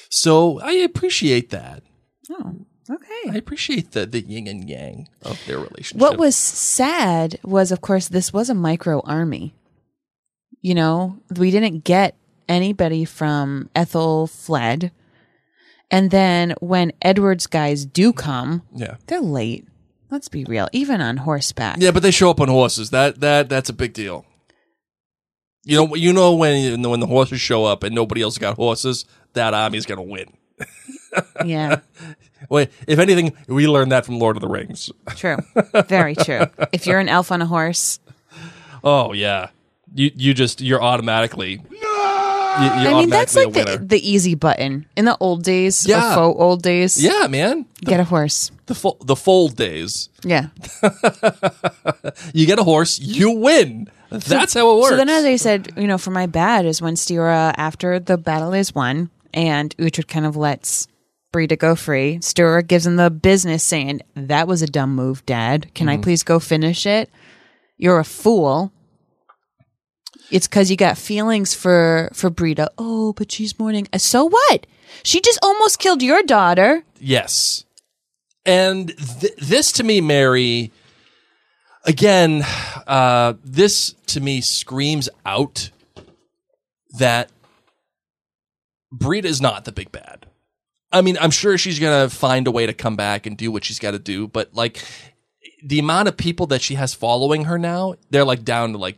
[0.09, 1.83] So I appreciate that.
[2.31, 6.01] Oh, I appreciate the the yin and yang of their relationship.
[6.01, 9.53] What was sad was, of course, this was a micro army.
[10.61, 12.15] You know, we didn't get
[12.47, 14.91] anybody from Ethelfled.
[15.91, 18.95] And then when Edward's guys do come, yeah.
[19.07, 19.67] they're late.
[20.09, 21.77] Let's be real, even on horseback.
[21.79, 22.91] Yeah, but they show up on horses.
[22.91, 24.25] That that that's a big deal.
[25.63, 29.05] You know, you know when when the horses show up and nobody else got horses,
[29.33, 30.33] that army's gonna win.
[31.45, 31.79] Yeah,
[32.49, 34.91] Wait, if anything, we learned that from Lord of the Rings.
[35.15, 35.37] true.
[35.87, 36.45] Very true.
[36.73, 37.99] If you're an elf on a horse,
[38.83, 39.49] Oh yeah,
[39.93, 41.61] you you just you're automatically.
[41.71, 41.79] No!
[42.59, 46.11] You, you're I mean, that's like the, the easy button in the old days, Yeah.
[46.11, 47.01] or faux old days.
[47.03, 47.65] yeah, man.
[47.81, 48.51] The, Get a horse.
[48.67, 50.09] the fo- the fold days.
[50.23, 50.49] Yeah.
[52.33, 53.89] You get a horse, you win.
[54.09, 54.89] That's how it works.
[54.89, 58.17] So then, as I said, you know, for my bad is when Stiorra, after the
[58.17, 60.87] battle is won, and Uhtred kind of lets
[61.31, 62.17] Brida go free.
[62.19, 65.73] Stiorra gives him the business, saying, "That was a dumb move, Dad.
[65.73, 67.09] Can I please go finish it?
[67.77, 68.71] You're a fool."
[70.31, 72.71] It's because you got feelings for for Brita.
[72.77, 73.87] Oh, but she's mourning.
[73.91, 74.65] Uh, So what?
[75.03, 76.83] She just almost killed your daughter.
[76.99, 77.65] Yes.
[78.45, 80.71] And th- this to me, Mary,
[81.85, 82.43] again,
[82.87, 85.71] uh, this to me screams out
[86.99, 87.31] that
[88.93, 90.27] Brida is not the big bad.
[90.91, 93.51] I mean, I'm sure she's going to find a way to come back and do
[93.51, 94.81] what she's got to do, but like
[95.63, 98.97] the amount of people that she has following her now, they're like down to like,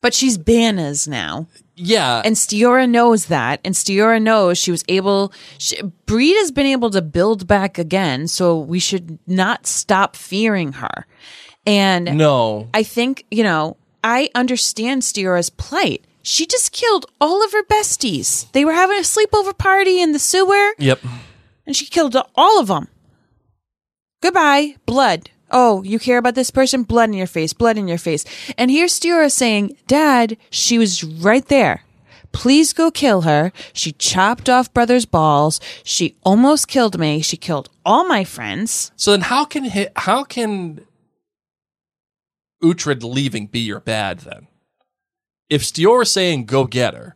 [0.00, 1.48] But she's Banna's now.
[1.74, 2.22] yeah.
[2.24, 5.32] And Stiorra knows that, and Stiorra knows she was able.
[5.58, 10.74] She, Breed has been able to build back again, so we should not stop fearing
[10.74, 11.06] her.
[11.66, 12.68] And no.
[12.72, 16.04] I think you know I understand Stiorra's plight.
[16.26, 18.50] She just killed all of her besties.
[18.52, 21.00] They were having a sleepover party in the sewer, Yep.
[21.66, 22.88] and she killed all of them.
[24.22, 25.30] Goodbye, blood.
[25.50, 26.82] Oh, you care about this person?
[26.82, 28.24] Blood in your face, blood in your face.
[28.56, 31.82] And here's Stiorra saying, Dad, she was right there.
[32.32, 33.52] Please go kill her.
[33.72, 35.60] She chopped off brother's balls.
[35.84, 37.20] She almost killed me.
[37.20, 38.90] She killed all my friends.
[38.96, 40.80] So then, how can how can
[42.62, 44.48] Uhtred leaving be your bad then?
[45.50, 47.14] If Stiorra's saying go get her,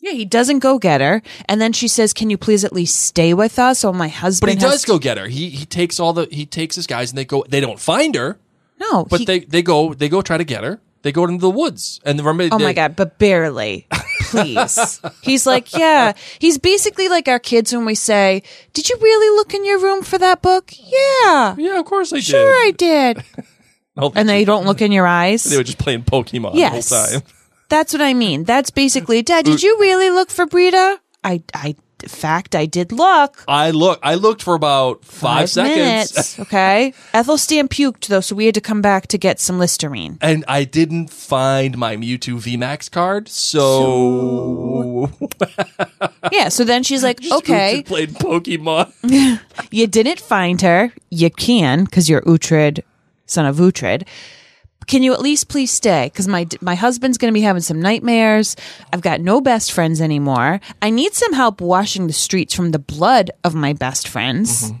[0.00, 1.22] Yeah, he doesn't go get her.
[1.46, 3.84] And then she says, Can you please at least stay with us?
[3.84, 4.48] Oh, my husband.
[4.48, 5.26] but he has does go get her.
[5.26, 7.44] He he takes all the he takes his guys and they go.
[7.48, 8.38] They don't find her,
[8.78, 10.80] No, but he- they they go they go try to get her.
[11.02, 12.56] They go into the woods and remember.
[12.56, 13.86] Oh my god, but barely.
[14.30, 15.00] Please.
[15.22, 16.12] he's like, yeah.
[16.40, 18.42] He's basically like our kids when we say,
[18.72, 21.54] "Did you really look in your room for that book?" Yeah.
[21.56, 22.24] Yeah, of course I did.
[22.24, 23.16] Sure I did.
[23.36, 24.12] did.
[24.16, 25.44] And they don't look in your eyes.
[25.44, 26.88] they were just playing Pokemon yes.
[26.88, 27.22] the whole time.
[27.68, 28.44] That's what I mean.
[28.44, 29.62] That's basically, Dad, did mm.
[29.62, 30.98] you really look for Brida?
[31.24, 31.76] I I
[32.06, 33.44] fact I did look.
[33.48, 33.98] I look.
[34.02, 35.76] I looked for about five, seconds,
[36.14, 36.38] minutes.
[36.48, 36.94] Okay.
[37.12, 40.18] Ethelstan puked though, so we had to come back to get some Listerine.
[40.20, 43.28] and I didn't find my Mewtwo VMAX card.
[43.28, 45.10] So,
[46.32, 48.92] Yeah, so then she's like, okay, played Pokemon.
[49.70, 50.92] you didn't find her.
[51.10, 52.82] You can, because you're Uhtred,
[53.26, 54.06] son of Uhtred.
[54.88, 56.06] Can you at least please stay?
[56.06, 58.56] Because my my husband's going to be having some nightmares.
[58.92, 60.60] I've got no best friends anymore.
[60.82, 64.72] I need some help washing the streets from the blood of my best friends.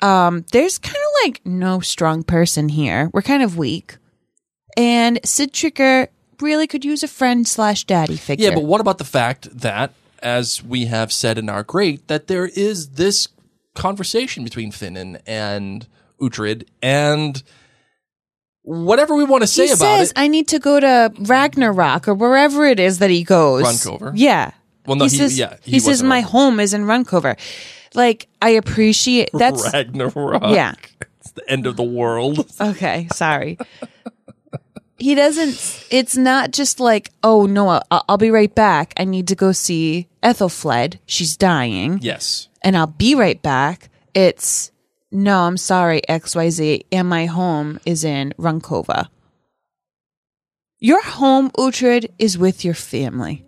[0.00, 3.10] Um, there's kind of like no strong person here.
[3.12, 3.98] We're kind of weak,
[4.76, 6.08] and Sigtryggr
[6.40, 8.48] really could use a friend slash daddy figure.
[8.48, 12.28] Yeah, but what about the fact that, as we have said in our great, that
[12.28, 13.28] there is this
[13.74, 15.86] conversation between Finan and
[16.20, 17.42] Uhtred, and
[18.68, 19.78] whatever we want to say about it.
[19.78, 20.18] he about says, it.
[20.18, 23.64] I need to go to Ragnarok or wherever it is that he goes.
[23.64, 24.12] Ruumcofa?
[24.14, 24.52] Yeah.
[24.86, 27.38] Well, no, he- says, yeah, he he, says my home is in Ruumcofa.
[27.94, 30.42] Like I appreciate that's Ragnarok.
[30.54, 30.74] Yeah.
[31.20, 32.46] It's the end of the world.
[32.60, 33.08] okay.
[33.14, 33.58] Sorry.
[34.98, 35.86] he doesn't.
[35.90, 38.92] It's not just like, oh no, I'll, I'll be right back.
[38.98, 40.98] I need to go see Ethelfled.
[41.06, 42.48] She's dying, yes.
[42.62, 43.88] and I'll be right back.
[44.14, 44.72] It's
[45.10, 49.08] no, I'm sorry, X Y Z, and my home is in Ruumcofa.
[50.80, 53.44] Your home, Uhtred, is with your family.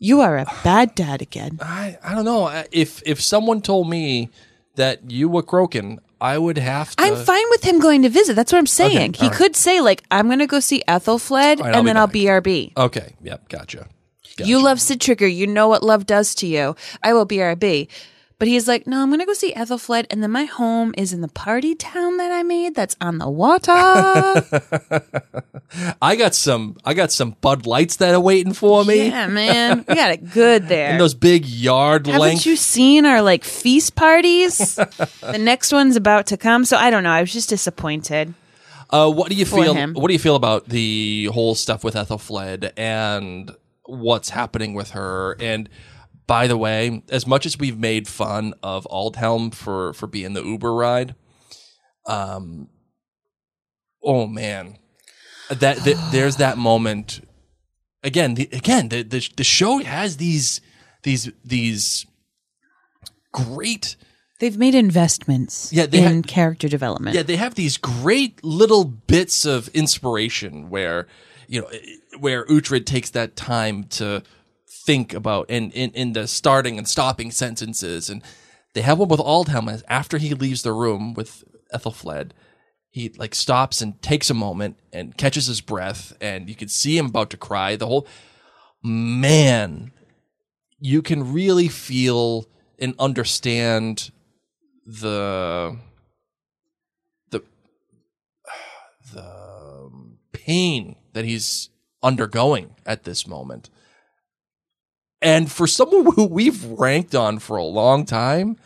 [0.00, 1.58] You are a bad dad again.
[1.60, 2.64] I, I don't know.
[2.72, 4.30] If if someone told me
[4.76, 7.02] that you were Crokin, I would have to.
[7.02, 8.34] I'm fine with him going to visit.
[8.34, 9.10] That's what I'm saying.
[9.10, 9.36] Okay, he right.
[9.36, 12.08] could say like, "I'm going to go see Ethelfled, right, and then I'll.
[12.08, 13.14] BRB." Okay.
[13.22, 13.48] Yep.
[13.48, 13.88] Gotcha.
[14.36, 14.48] Gotcha.
[14.48, 15.32] You love Sigtryggr.
[15.32, 16.76] You know what love does to you.
[17.02, 17.88] I will BRB.
[18.38, 20.06] But he's like, no, I'm going to go see Ethelfled.
[20.10, 23.30] And then my home is in the party town that I made that's on the
[23.30, 23.72] water.
[26.02, 26.76] I got some.
[26.84, 29.08] I got some Bud Lights that are waiting for me.
[29.08, 29.84] yeah, man.
[29.88, 30.90] We got it good there.
[30.90, 32.46] And those big yard Haven't length.
[32.46, 34.74] you seen our like feast parties?
[34.76, 36.64] the next one's about to come.
[36.64, 37.10] So I don't know.
[37.10, 38.34] I was just disappointed.
[38.90, 39.74] Uh, what do you feel?
[39.74, 39.94] him.
[39.94, 43.50] What do you feel about the whole stuff with Ethelfled and
[43.84, 45.36] what's happening with her?
[45.40, 45.68] And
[46.26, 50.42] by the way, as much as we've made fun of Aldhelm for for being the
[50.42, 51.14] Uber ride,
[52.06, 52.68] um,
[54.02, 54.78] oh man,
[55.48, 57.20] that, that there's that moment
[58.02, 58.34] again.
[58.34, 60.60] The, again, the, the the show has these
[61.02, 62.06] these these
[63.32, 63.96] great
[64.40, 67.14] They've made investments Yeah, in character development.
[67.14, 71.06] Yeah, they have these great little bits of inspiration where
[71.46, 71.70] you know
[72.18, 74.22] where Uhtred takes that time to
[74.84, 78.22] think about in in, the starting and stopping sentences, and
[78.74, 82.30] they have one with Aldhelm after he leaves the room with Ethelfled.
[82.90, 86.96] He like stops and takes a moment and catches his breath, and you can see
[86.96, 87.76] him about to cry.
[87.76, 88.06] The whole
[88.82, 89.92] man,
[90.78, 92.46] you can really feel
[92.78, 94.10] and understand
[94.86, 95.76] the
[97.30, 97.42] the
[99.12, 99.90] the
[100.32, 101.70] pain that he's
[102.02, 103.70] undergoing at this moment.
[105.24, 108.56] And for someone who we've ranked on for a long time,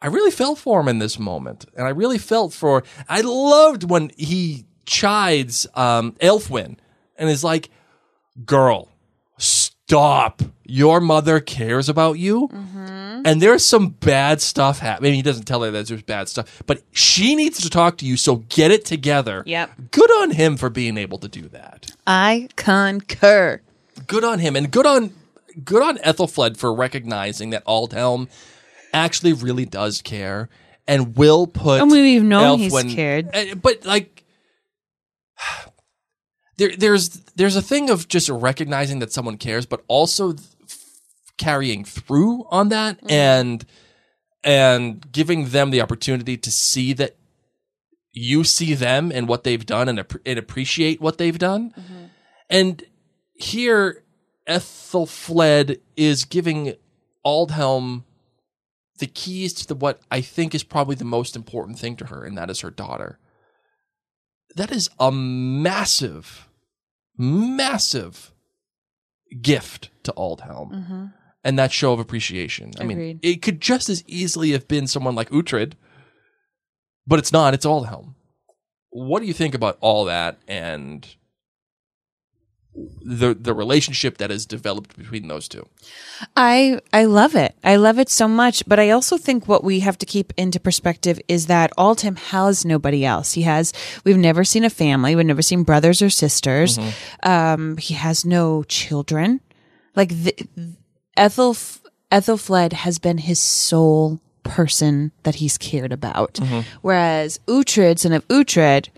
[0.00, 1.64] I really felt for him in this moment.
[1.76, 6.76] And I really felt for I loved when he chides um Elfwin
[7.16, 7.70] and is like,
[8.44, 8.88] girl,
[9.38, 10.42] stop.
[10.64, 12.48] Your mother cares about you.
[13.24, 15.14] And there's some bad stuff happening.
[15.14, 18.16] He doesn't tell her that there's bad stuff, but she needs to talk to you.
[18.16, 19.42] So get it together.
[19.46, 19.70] Yep.
[19.90, 21.90] Good on him for being able to do that.
[22.06, 23.60] I concur.
[24.06, 25.12] Good on him, and good on
[25.64, 28.28] good on Ethelfled for recognizing that Aldhelm
[28.92, 30.48] actually really does care
[30.86, 31.80] and will put.
[31.80, 33.34] And we've known he's cared.
[33.34, 34.24] Uh, but like.
[36.56, 40.46] There, there's there's a thing of just recognizing that someone cares, but also th-
[41.38, 43.10] carrying through on that Mm-hmm.
[43.10, 43.64] and
[44.44, 47.16] and giving them the opportunity to see that
[48.12, 51.70] you see them and what they've done and, and appreciate what they've done.
[51.70, 52.04] Mm-hmm.
[52.50, 52.82] And
[53.32, 54.02] here,
[54.50, 56.74] Ethelfled is giving
[57.24, 58.02] Aldhelm
[58.98, 62.24] the keys to the, what I think is probably the most important thing to her,
[62.24, 63.18] and that is her daughter.
[64.56, 66.48] That is a massive,
[67.16, 68.32] massive
[69.40, 70.72] gift to Aldhelm.
[70.72, 71.04] Mm-hmm.
[71.42, 72.72] And that show of appreciation.
[72.78, 75.72] I mean, it could just as easily have been someone like Uhtred,
[77.06, 77.54] but it's not.
[77.54, 78.14] It's Aldhelm.
[78.90, 81.08] What do you think about all that and
[82.74, 85.66] the the relationship that is developed between those two?
[86.36, 87.56] I I love it.
[87.64, 88.66] I love it so much.
[88.66, 92.64] But I also think what we have to keep into perspective is that Aldhelm has
[92.64, 93.32] nobody else.
[93.32, 93.72] He has.
[94.04, 95.16] We've never seen a family.
[95.16, 96.78] We've never seen brothers or sisters.
[97.22, 99.40] Um, he has no children.
[99.96, 100.34] Like the,
[101.16, 101.54] Ethel
[102.12, 106.38] Ethelfled has been his sole person that he's cared about.
[106.82, 108.88] Whereas Uhtred, son of Uhtred,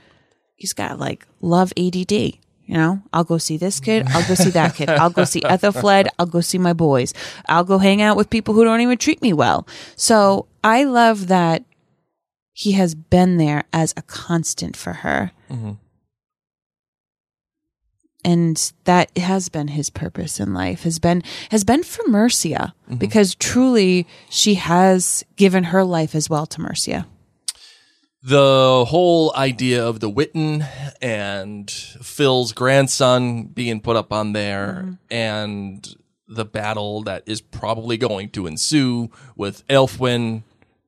[0.54, 2.38] he's got like love ADD.
[2.72, 4.06] You know, I'll go see this kid.
[4.08, 4.88] I'll go see that kid.
[4.88, 6.06] I'll go see Ethelfled.
[6.18, 7.12] I'll go see my boys.
[7.46, 9.68] I'll go hang out with people who don't even treat me well.
[9.94, 11.64] So I love that
[12.54, 15.32] he has been there as a constant for her.
[15.50, 15.72] Mm-hmm.
[18.24, 22.96] And that has been his purpose in life has been, has been for Mercia mm-hmm.
[22.96, 27.06] because truly she has given her life as well to Mercia.
[28.24, 30.64] The whole idea of the Witan
[31.00, 34.92] and Phil's grandson being put up on there mm-hmm.
[35.10, 35.94] and
[36.28, 40.44] the battle that is probably going to ensue with Elfwin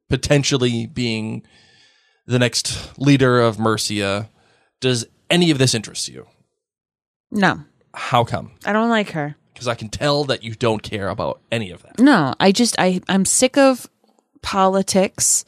[0.09, 1.44] potentially being
[2.27, 4.31] the next leader of Mercia.
[4.81, 6.27] Does any of this interest you?
[7.31, 8.53] No, How come?
[8.64, 9.37] I don't like her.
[9.53, 11.99] Because I can tell that you don't care about any of that.
[11.99, 13.88] No, I just I I'm sick of
[14.42, 15.44] politics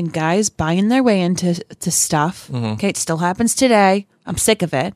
[0.00, 2.50] and guys buying their way into to stuff.
[2.52, 4.08] Okay, it still happens today.
[4.26, 4.94] I'm sick of it.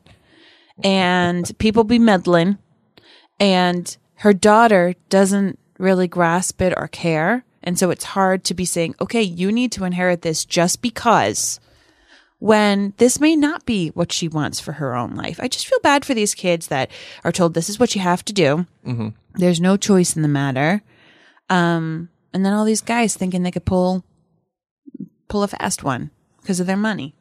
[0.83, 2.57] And people be meddling
[3.39, 7.45] and her daughter doesn't really grasp it or care.
[7.63, 11.59] And so it's hard to be saying, "Okay, you need to inherit this just because."
[12.39, 15.39] when this may not be what she wants for her own life.
[15.41, 16.91] I just feel bad for these kids that
[17.23, 18.67] are told this is what you have to do.
[19.35, 20.83] There's no choice in the matter.
[21.49, 24.03] Um, and then all these guys thinking they could pull
[25.27, 26.11] pull a fast one
[26.41, 27.15] because of their money.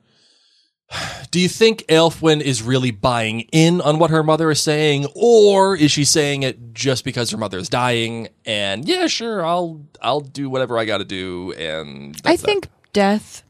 [1.31, 5.75] Do you think Elfwin is really buying in on what her mother is saying, or
[5.75, 8.29] is she saying it just because her mother is dying?
[8.45, 11.53] And yeah, sure, I'll I'll do whatever I got to do.
[11.53, 12.47] And I that's that.
[12.47, 13.43] think death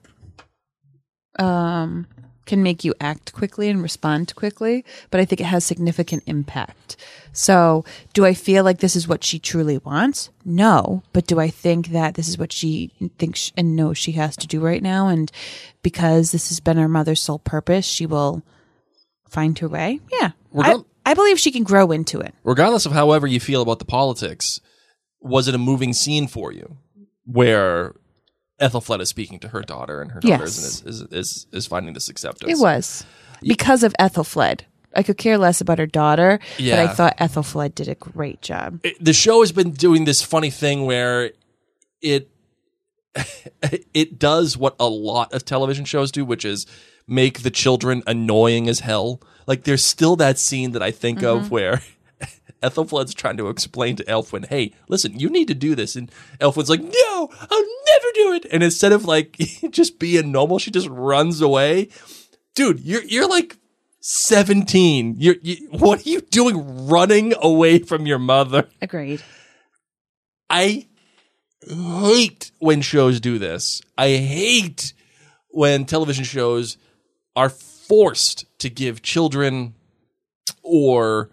[1.38, 2.06] um,
[2.46, 6.96] can make you act quickly and respond quickly, but I think it has significant impact.
[7.32, 10.30] So, do I feel like this is what she truly wants?
[10.44, 14.36] No, but do I think that this is what she thinks and knows she has
[14.36, 15.08] to do right now?
[15.08, 15.32] And
[15.82, 18.42] because this has been her mother's sole purpose, she will
[19.28, 20.00] find her way?
[20.12, 20.30] Yeah.
[20.56, 20.78] I.
[21.06, 22.34] I believe she can grow into it.
[22.44, 24.60] regardless of however you feel about the politics,
[25.20, 26.78] was it a moving scene for you
[27.26, 27.94] where
[28.60, 30.58] Ethelfled is speaking to her daughter and her daughter Yes.
[30.58, 32.50] is, is, is is finding this acceptance?
[32.52, 33.04] It was
[33.42, 34.60] because of Ethelfled.
[34.96, 36.82] I could care less about her daughter, but Yeah.
[36.82, 38.80] I thought Ethelfled did a great job.
[38.84, 41.32] It- the show has been doing this funny thing where
[42.00, 42.30] it
[43.94, 46.66] it does what a lot of television shows do, which is
[47.06, 49.20] make the children annoying as hell.
[49.46, 51.48] Like there's still that scene that I think of mm-hmm.
[51.54, 51.82] where
[52.64, 56.10] Ethelfled's trying to explain to Elfwin, "Hey, listen, you need to do this," and
[56.40, 59.36] Elfwin's like, "No, I'll never do it." And instead of like
[59.70, 61.88] just being normal, she just runs away.
[62.54, 63.58] Dude, you're you're like
[64.00, 65.16] 17.
[65.18, 68.68] You're you, what are you doing running away from your mother?
[68.80, 69.22] Agreed.
[70.50, 70.86] I
[71.66, 73.82] hate when shows do this.
[73.96, 74.92] I hate
[75.48, 76.76] when television shows
[77.36, 79.74] are forced to give children
[80.62, 81.30] or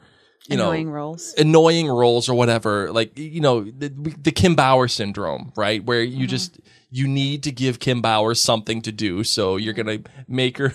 [0.52, 1.34] you Annoying know roles.
[1.38, 6.20] annoying roles or whatever like you know the, the kim bauer syndrome right where you
[6.20, 6.28] mm-hmm.
[6.28, 10.74] just you need to give kim bauer something to do so you're gonna make her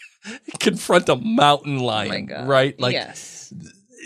[0.60, 3.52] confront a mountain oh lion right like yes.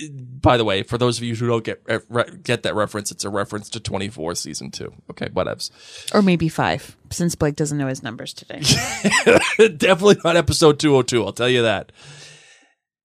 [0.09, 1.99] by the way, for those of you who don't get eh,
[2.43, 4.93] get that reference, it's a reference to 24 season 2.
[5.11, 5.71] Okay, whatevs.
[6.15, 8.61] Or maybe five, since Blake doesn't know his numbers today.
[9.77, 11.93] Definitely not episode 202, I'll tell you that.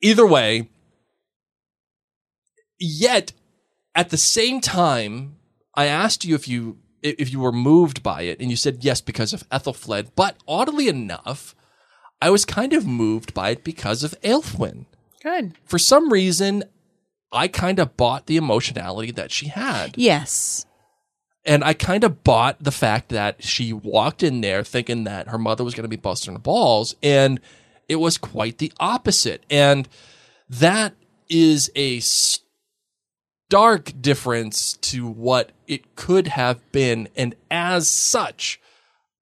[0.01, 0.69] Either way,
[2.79, 3.33] yet
[3.93, 5.37] at the same time,
[5.73, 8.99] I asked you if you if you were moved by it and you said yes
[8.99, 11.55] because of Ethelfled, but oddly enough,
[12.19, 14.85] I was kind of moved by it because of Aelfwin.
[15.21, 15.53] Good.
[15.65, 16.63] For some reason,
[17.31, 19.97] I kind of bought the emotionality that she had.
[19.97, 20.65] Yes.
[21.45, 25.37] And I kind of bought the fact that she walked in there thinking that her
[25.37, 27.39] mother was going to be busting her balls, and
[27.87, 29.45] it was quite the opposite.
[29.49, 29.87] And
[30.49, 30.95] that
[31.29, 31.99] is a
[33.49, 37.07] stark difference to what it could have been.
[37.15, 38.59] And as such,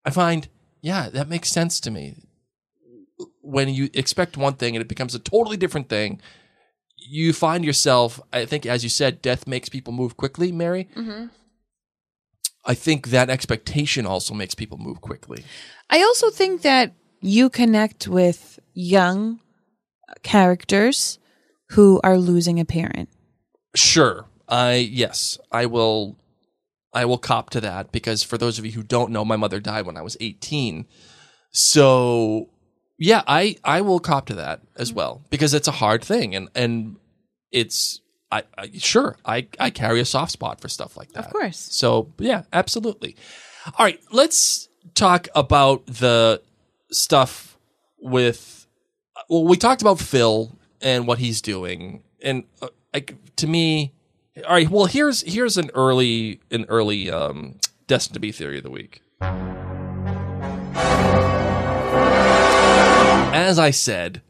[0.05, 0.47] I find,
[0.82, 2.15] yeah, that makes sense to me.
[3.41, 6.21] When you expect one thing and it becomes a totally different thing,
[6.95, 10.88] you find yourself, I think, as you said, death makes people move quickly, Mary.
[10.95, 11.28] Mm-hmm.
[12.65, 15.43] I think that expectation also makes people move quickly.
[15.89, 19.41] I also think that you connect with young
[20.24, 21.19] characters
[21.71, 23.09] who are losing a parent.
[23.76, 24.26] Sure.
[24.47, 26.17] I yes, I will
[26.93, 29.59] I will cop to that because for those of you who don't know, my mother
[29.59, 30.86] died when I was 18.
[31.51, 32.49] So,
[32.97, 36.49] yeah, I I will cop to that as well because it's a hard thing and
[36.53, 36.97] and
[37.51, 38.01] it's
[38.32, 41.26] I, I sure I I carry a soft spot for stuff like that.
[41.26, 41.57] Of course.
[41.57, 43.15] So, yeah, absolutely.
[43.78, 46.41] All right, let's talk about the
[46.91, 47.57] stuff
[47.99, 48.67] with
[49.30, 53.94] well, we talked about Phil and what he's doing, and uh, like to me,
[54.48, 54.70] all right.
[54.70, 57.56] Well, here's here's an early an early um,
[57.88, 59.02] destined to be theory of the week.
[63.36, 64.22] As I said,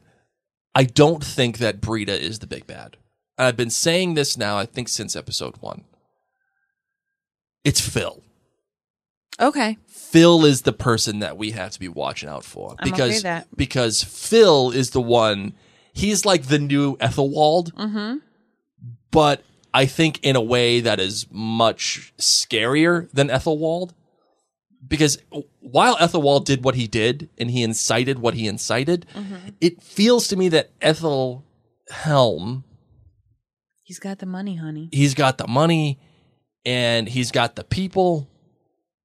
[0.74, 2.96] I don't think that Brida is the big bad.
[3.38, 5.84] I've been saying this now, I think, since episode one.
[7.64, 8.22] It's Phil.
[9.40, 9.78] Okay.
[9.86, 13.22] Phil is the person that we have to be watching out for I'm because with
[13.24, 13.48] that.
[13.56, 15.54] because Phil is the one.
[15.92, 18.16] He's like the new Ethelwald, Mm-hmm.
[19.14, 19.42] But
[19.72, 23.94] I think in a way that is much scarier than Ethelwald.
[24.86, 25.16] Because
[25.60, 29.48] while Ethelwald did what he did and he incited what he incited, Mm-hmm.
[29.60, 31.42] it feels to me that Ethel
[31.90, 32.64] Helm
[33.84, 34.88] He's got the money, honey.
[34.92, 35.98] he's got the money
[36.66, 38.28] and he's got the people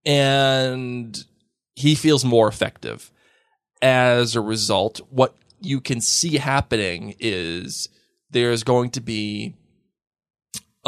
[0.05, 1.23] and
[1.75, 3.11] he feels more effective.
[3.81, 7.87] As a result, what you can see happening is
[8.31, 9.55] there's going to be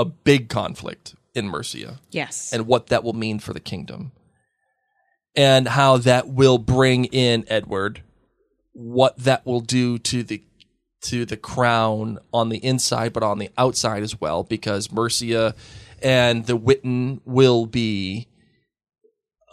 [0.01, 2.51] a big conflict in Mercia Yes.
[2.51, 4.11] and what that will mean for the kingdom
[5.35, 8.03] and how that will bring in Edward,
[8.73, 10.43] what that will do to the
[11.03, 15.55] to the crown on the inside, but on the outside as well, because Mercia
[16.01, 18.27] and the Witan will be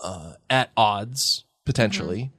[0.03, 2.33] uh, at odds potentially,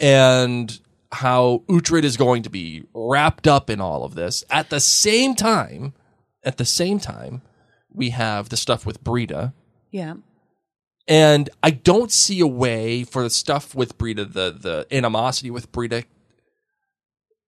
[0.00, 0.80] and
[1.12, 4.42] how Uhtred is going to be wrapped up in all of this.
[4.50, 5.92] At the same time,
[6.44, 7.42] at the same time,
[7.92, 9.54] we have the stuff with Brida.
[9.90, 10.14] Yeah.
[11.06, 15.70] And I don't see a way for the stuff with Brida, the the animosity with
[15.70, 16.04] Brida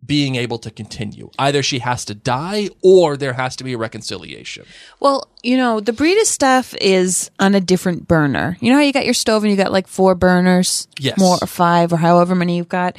[0.05, 1.31] being able to continue.
[1.39, 4.65] Either she has to die or there has to be a reconciliation.
[5.01, 8.57] Well, you know, the Brida stuff is on a different burner.
[8.61, 10.87] You know how you got your stove and you got like four burners?
[10.99, 11.19] Yes.
[11.19, 12.97] More or five or however many you've got.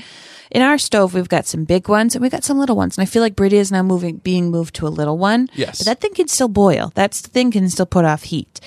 [0.52, 2.98] In our stove, we've got some big ones and we've got some little ones.
[2.98, 5.50] And I feel like Brida is now moving, being moved to a little one.
[5.54, 5.80] Yes.
[5.80, 6.92] But that thing can still boil.
[6.96, 8.60] That thing can still put off heat.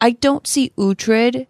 [0.00, 1.46] I don't see Uhtred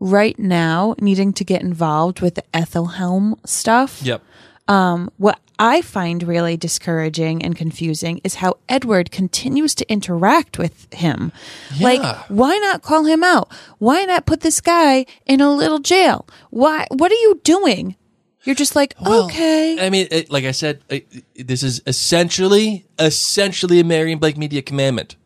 [0.00, 4.02] right now needing to get involved with the Aethelhelm stuff.
[4.02, 4.22] Yep.
[4.66, 10.92] Um, what I find really discouraging and confusing is how Edward continues to interact with
[10.92, 11.32] him.
[11.80, 13.52] Like, why not call him out?
[13.78, 16.26] Why not put this guy in a little jail?
[16.50, 16.86] Why?
[16.90, 17.96] What are you doing?
[18.44, 19.78] You're just like, okay.
[19.80, 24.20] I mean, it, like I said, it, it- this is essentially, essentially a Mary and
[24.20, 25.16] Blake Media commandment.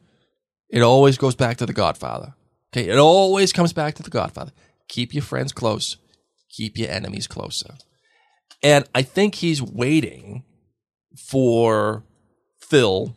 [0.70, 2.34] It always goes back to the Godfather.
[2.72, 4.52] Okay, it always comes back to the Godfather.
[4.88, 5.96] Keep your friends close.
[6.50, 7.74] Keep your enemies closer.
[8.62, 10.44] And I think he's waiting
[11.16, 12.04] for
[12.60, 13.16] Phil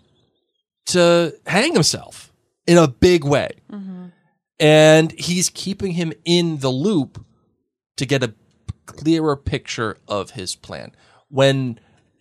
[0.87, 2.31] to hang himself
[2.67, 3.51] in a big way.
[3.71, 4.05] Mm-hmm.
[4.59, 7.23] And he's keeping him in the loop
[7.97, 8.33] to get a
[8.91, 10.91] clearer picture of his plan.
[11.29, 11.79] When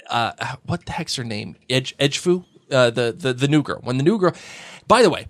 [0.09, 0.33] uh,
[0.65, 1.57] what the heck's her name?
[1.69, 3.81] Edge Eadgifu, uh, the the the new girl.
[3.83, 4.35] When the new girl,
[4.89, 5.29] by the way,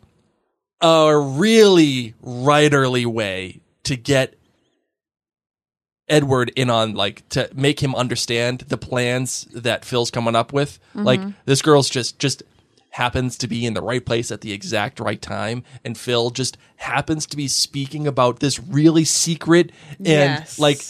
[0.81, 4.35] a really writerly way to get
[6.09, 10.79] Edward in on like to make him understand the plans that Phil's coming up with.
[10.95, 12.43] Like this girl's just just
[12.93, 16.59] happens to be in the right place at the exact right time and Phil just
[16.75, 20.59] happens to be speaking about this really secret and Yes.
[20.59, 20.81] like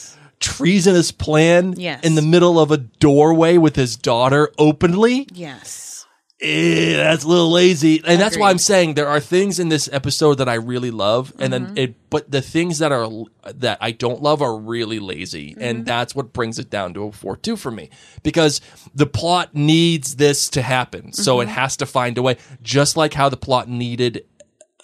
[0.41, 2.03] treasonous plan Yes.
[2.03, 6.07] in the middle of a doorway with his daughter openly Yes.
[6.41, 8.03] eh, that's a little lazy.
[8.07, 11.33] And that's why I'm saying there are things in this episode that I really love,
[11.39, 11.75] and Mm-hmm.
[11.75, 13.07] then it, but the things that are
[13.55, 15.63] that I don't love are really lazy, Mm-hmm.
[15.63, 17.91] and that's what brings it down to a four two for me
[18.23, 18.63] because
[18.95, 21.55] the plot needs this to happen, so it Mm-hmm.
[21.55, 24.25] has to find a way, just like how the plot needed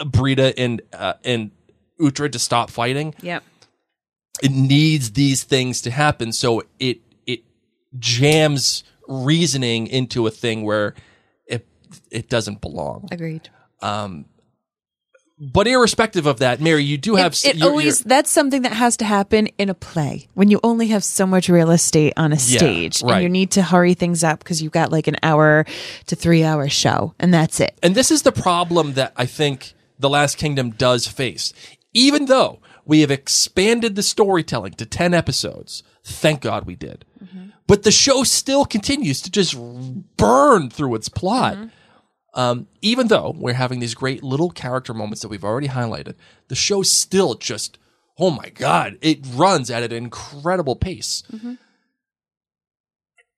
[0.04, 1.50] Brida and uh, and
[1.98, 3.42] Uhtred to stop fighting Yep.
[4.42, 7.40] It needs these things to happen so it it
[7.98, 10.94] jams reasoning into a thing where
[11.46, 11.66] it
[12.10, 13.48] it doesn't belong Agreed.
[13.80, 14.24] Um,
[15.38, 18.62] but irrespective of that mary you do have It, it you're- always you're- that's something
[18.62, 22.14] that has to happen in a play when you only have so much real estate
[22.16, 23.14] on a stage right.
[23.16, 25.66] and you need to hurry things up because you've got like an hour
[26.06, 27.78] to three hour show and that's it.
[27.82, 31.52] and this is the problem that i think the last kingdom does face
[31.92, 35.82] even though we have expanded the storytelling to 10 episodes.
[36.04, 37.04] Thank god we did.
[37.66, 39.56] But the show still continues to just
[40.16, 41.58] burn through its plot.
[42.34, 46.14] Um, even though we're having these great little character moments that we've already highlighted,
[46.48, 47.78] the show still just,
[48.18, 51.22] oh my God, it runs at an incredible pace.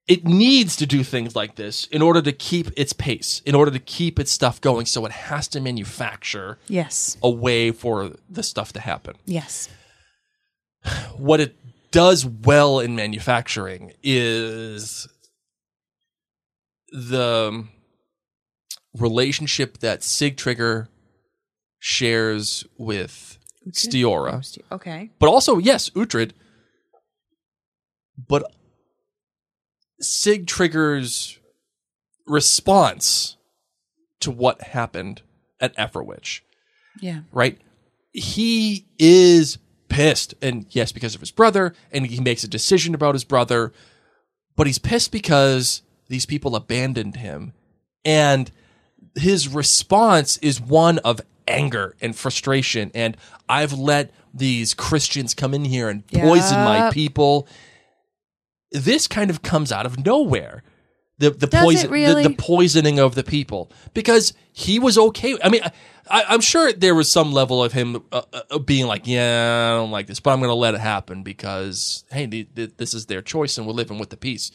[0.08, 3.70] It needs to do things like this in order to keep its pace, in order
[3.70, 4.86] to keep its stuff going.
[4.86, 7.18] So it has to manufacture Yes.
[7.22, 9.16] a way for the stuff to happen.
[9.26, 9.68] Yes.
[11.16, 11.54] What it
[11.90, 15.06] does well in manufacturing is
[16.90, 17.66] the
[18.94, 20.88] relationship that Sigtryggr
[21.78, 23.38] shares with
[23.70, 25.10] Stiorra, oh, Okay.
[25.18, 26.32] but also yes, Uhtred,
[28.16, 28.50] but
[30.02, 31.38] Sigtryggr's
[32.26, 33.36] response
[34.20, 35.22] to what happened
[35.60, 36.40] at Eoferwic
[37.00, 37.20] Yeah.
[37.32, 37.58] right?
[38.12, 40.34] He is pissed.
[40.42, 43.72] And yes, because of his brother, and he makes a decision about his brother,
[44.56, 47.52] but he's pissed because these people abandoned him.
[48.04, 48.50] And
[49.14, 52.90] his response is one of anger and frustration.
[52.94, 53.16] And
[53.48, 57.48] I've let these Christians come in here and poison my people.
[58.70, 60.62] This kind of comes out of nowhere.
[61.18, 62.22] The the Does poison really?
[62.22, 65.36] the, the poisoning of the people because he was okay.
[65.42, 65.62] I mean,
[66.08, 69.76] I, I'm sure there was some level of him uh, uh, being like, "Yeah, I
[69.76, 72.94] don't like this, but I'm going to let it happen because hey, the, the, this
[72.94, 74.52] is their choice and we're living with the peace."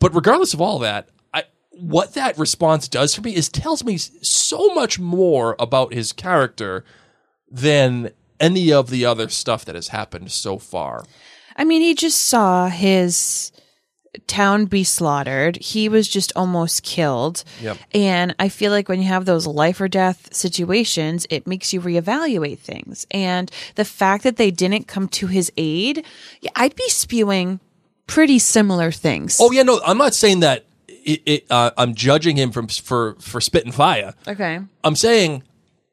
[0.00, 1.10] But regardless of all that,
[1.72, 6.84] what that response does for me is tells me so much more about his character
[7.50, 11.04] than any of the other stuff that has happened so far.
[11.56, 13.52] I mean, he just saw his
[14.26, 15.56] town be slaughtered.
[15.56, 17.44] He was just almost killed.
[17.60, 17.78] Yep.
[17.94, 21.80] And I feel like when you have those life or death situations, it makes you
[21.80, 23.06] reevaluate things.
[23.10, 26.04] And the fact that they didn't come to his aid,
[26.40, 27.60] yeah, I'd be spewing
[28.06, 29.38] pretty similar things.
[29.40, 30.66] Oh yeah, no, I'm not saying that.
[30.88, 34.14] It, it, uh, I'm judging him from for for spit and fire.
[34.28, 34.60] okay.
[34.84, 35.42] I'm saying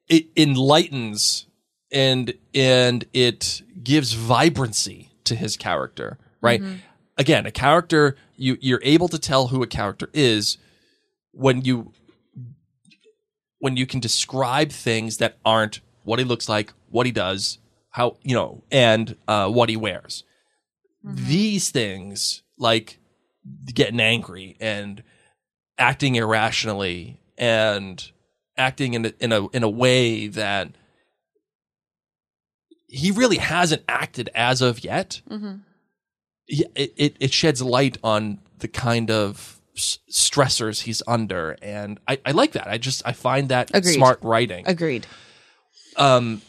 [0.07, 1.47] it enlightens
[1.91, 6.61] and and it gives vibrancy to his character, right?
[7.17, 10.57] Again, a character you you're able to tell who a character is
[11.31, 11.91] when you
[13.59, 17.59] when you can describe things that aren't what he looks like, what he does,
[17.91, 20.23] how you know, and uh, what he wears.
[21.03, 22.99] These things, like
[23.73, 25.03] getting angry and
[25.77, 28.11] acting irrationally and
[28.57, 30.71] acting in a, in a in a way that
[32.89, 35.21] he really hasn't acted as of yet.
[36.47, 41.99] Yeah, it, it it sheds light on the kind of s- stressors he's under, and
[42.07, 42.67] I, I like that.
[42.67, 43.93] I just I find that Agreed.
[43.93, 44.65] smart writing.
[44.67, 45.05] Agreed.
[45.95, 46.41] Um,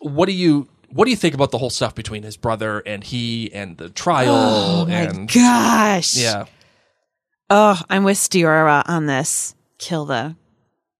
[0.00, 3.02] what do you what do you think about the whole stuff between his brother and
[3.02, 6.16] he and the trial Oh my and gosh.
[6.16, 6.44] yeah,
[7.50, 9.54] Oh, I'm with Stiorra on this.
[9.78, 10.36] Kill the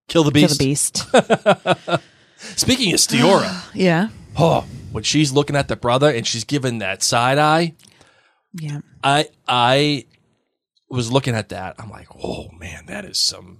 [0.08, 1.12] kill the kill beast.
[1.12, 2.00] the
[2.38, 2.58] beast.
[2.58, 4.08] Speaking of Stiorra, yeah.
[4.38, 7.74] oh, when she's looking at the brother and she's giving that side eye,
[8.54, 8.80] Yeah.
[9.04, 10.06] I I
[10.90, 11.76] was looking at that.
[11.78, 13.58] I'm like, oh man, that is some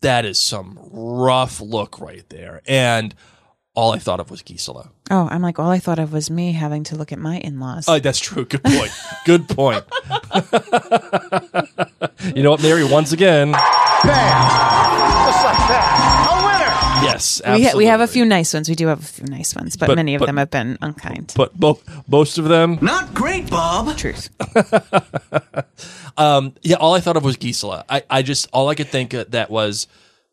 [0.00, 2.62] that is some rough look right there.
[2.66, 3.14] And
[3.74, 4.90] all I thought of was Gisela.
[5.10, 7.86] Oh, I'm like, all I thought of was me having to look at my in-laws.
[7.88, 8.44] Oh, that's true.
[8.46, 8.90] Good point.
[9.26, 9.84] Good point.
[12.34, 12.84] you know what, Mary?
[12.84, 14.06] Once again, Just
[17.02, 18.68] yes, we, ha- we have a few nice ones.
[18.68, 20.78] We do have a few nice ones, but, But- many of but- them have been
[20.80, 21.32] unkind.
[21.36, 23.96] but both most of them Not great, Bob.
[23.96, 24.30] Truth.
[26.18, 29.12] um yeah all i thought of was gisela i i just all i could think
[29.12, 29.86] of that was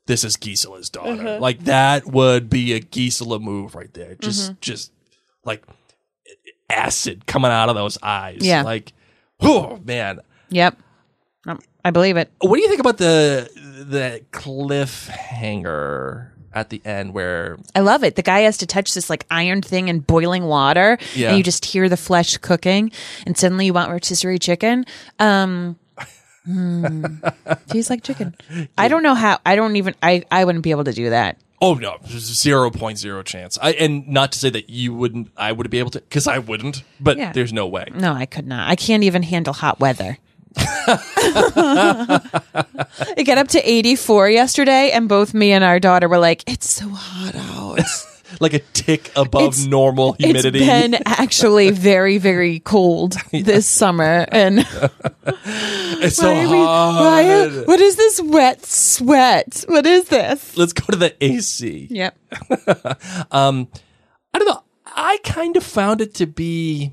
[0.05, 4.91] this is gisela's daughter like that would be a gisela move right there just just
[5.43, 5.61] like
[6.69, 8.63] acid coming out of those eyes Yeah.
[8.63, 8.93] like
[9.41, 10.77] oh man Yep.
[11.47, 12.31] Um, I believe it.
[12.39, 13.49] what do you think about the
[13.89, 18.15] the cliffhanger at the end where I love it.
[18.15, 21.29] The guy has to touch this like iron thing in boiling water, Yeah.
[21.29, 22.91] and you just hear the flesh cooking,
[23.25, 24.85] and suddenly you want rotisserie chicken.
[25.19, 25.77] Um,
[26.45, 27.05] hmm.
[27.67, 28.35] tastes like chicken.
[28.77, 29.39] I don't know how.
[29.45, 29.95] I don't even.
[30.03, 31.37] I I wouldn't be able to do that.
[31.61, 33.57] Oh no, zero point zero chance.
[33.61, 36.39] I and not to say that you wouldn't, I would be able to, because I
[36.39, 36.83] wouldn't.
[36.99, 37.31] But Yeah.
[37.31, 37.85] there's no way.
[37.95, 38.69] No, I could not.
[38.69, 40.17] I can't even handle hot weather.
[43.17, 46.69] It got up to 84 yesterday, and both me and our daughter were like, It's
[46.69, 47.79] so hot out.
[48.39, 50.57] Like a tick above It's- normal humidity.
[50.63, 54.25] It's been actually very, very cold this summer.
[54.31, 54.65] And
[56.01, 56.99] It's so are we- hot.
[56.99, 59.63] why are- what is this wet sweat?
[59.67, 60.57] What is this?
[60.57, 61.87] Let's go to the AC.
[61.91, 62.17] Yep.
[63.29, 63.67] Um,
[64.33, 64.63] I don't know.
[64.87, 66.91] I kind of found it to be.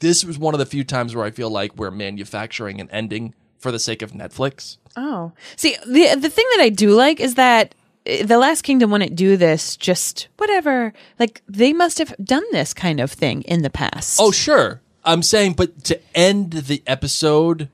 [0.00, 3.34] This was one of the few times where I feel like we're manufacturing an ending
[3.58, 4.78] for the sake of Netflix.
[4.96, 7.74] Oh, see, the the thing that I do like is that
[8.06, 10.92] uh, the Last Kingdom wouldn't do this just whatever.
[11.18, 14.18] Like they must have done this kind of thing in the past.
[14.20, 14.80] Oh, sure.
[15.04, 17.68] I'm saying, but to end the episode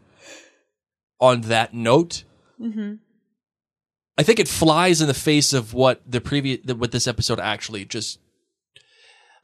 [1.21, 2.25] on that note,
[4.19, 7.85] I think it flies in the face of what the previous, what this episode actually
[7.85, 8.19] just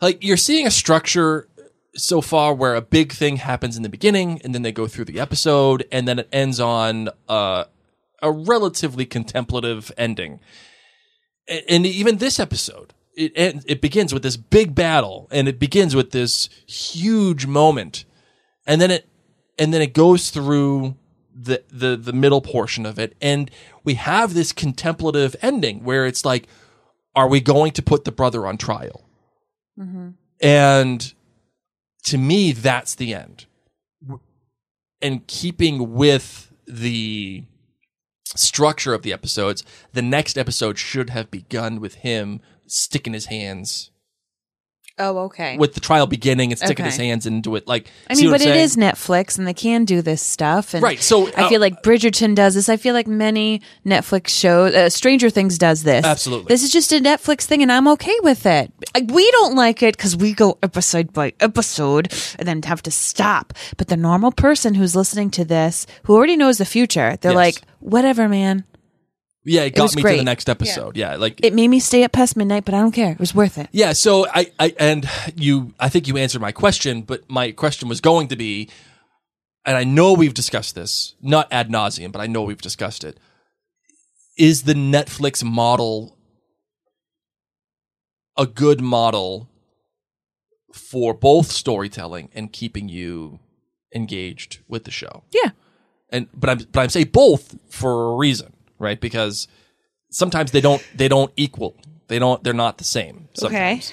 [0.01, 0.23] like.
[0.23, 1.49] You're seeing a structure
[1.95, 5.05] so far where a big thing happens in the beginning, and then they go through
[5.07, 7.65] the episode, and then it ends on uh,
[8.23, 10.41] a relatively contemplative ending.
[11.69, 16.13] And even this episode, it it begins with this big battle, and it begins with
[16.13, 18.05] this huge moment,
[18.67, 19.09] and then it
[19.59, 20.97] and then it goes through
[21.35, 23.51] the the the middle portion of it, and
[23.85, 26.47] we have this contemplative ending where it's like,
[27.15, 29.05] are we going to put the brother on trial?
[30.41, 31.13] And
[32.05, 33.47] to me, that's the end.
[35.01, 37.45] And keeping with the
[38.25, 43.92] structure of the episodes, the next episode should have begun with him sticking his hands
[45.03, 45.57] oh, okay.
[45.59, 47.67] with the trial beginning and sticking his hands into it.
[47.69, 48.65] Like, I see mean, what but I'm it saying?
[48.65, 50.75] is Netflix, and they can do this stuff.
[50.75, 52.69] And Right, so, I uh, feel like Bridgerton does this.
[52.69, 56.05] I feel like many Netflix shows, uh, Stranger Things does this.
[56.05, 56.47] Absolutely.
[56.49, 58.73] this is just a Netflix thing, and I'm okay with it.
[58.95, 62.91] Like, we don't like it because we go episode by episode and then have to
[62.91, 63.53] stop.
[63.77, 67.37] But the normal person who's listening to this, who already knows the future, they're Yes.
[67.37, 68.65] like, whatever, man.
[69.45, 70.97] Yeah, it got was me to the next episode.
[70.97, 73.13] Yeah, like It made me stay up past midnight, but I don't care.
[73.13, 73.69] It was worth it.
[73.73, 77.89] Yeah, so I, I and you I think you answered my question, but my question
[77.89, 78.69] was going to be
[79.65, 83.19] and I know we've discussed this, not ad nauseum, but I know we've discussed it.
[84.37, 86.17] Is the Netflix model
[88.37, 89.49] a good model
[90.73, 93.41] for both storytelling and keeping you
[93.95, 95.23] engaged with the show.
[95.31, 95.51] Yeah.
[96.11, 98.53] And but I'm but I'm saying both for a reason,
[98.83, 99.01] right?
[99.01, 99.49] Because
[100.11, 101.77] sometimes they don't they don't equal.
[102.09, 103.29] They don't they're not the same.
[103.35, 103.93] Sometimes.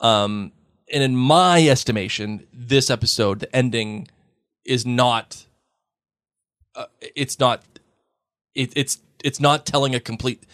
[0.00, 0.52] Um
[0.92, 4.08] and in my estimation, this episode, the ending
[4.64, 5.46] is not
[6.74, 7.62] uh, it's not
[8.54, 10.44] it, it's it's not telling a complete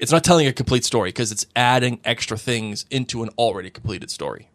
[0.00, 4.10] it's not telling a complete story because it's adding extra things into an already completed
[4.10, 4.48] story.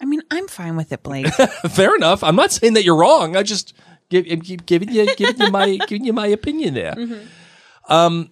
[0.00, 1.26] I mean, I'm fine with it, Blake.
[1.70, 2.22] Fair enough.
[2.22, 3.36] I'm not saying that you're wrong.
[3.36, 3.74] I just
[4.10, 6.94] give, I'm giving you giving you my giving you my opinion there.
[7.88, 8.30] Um,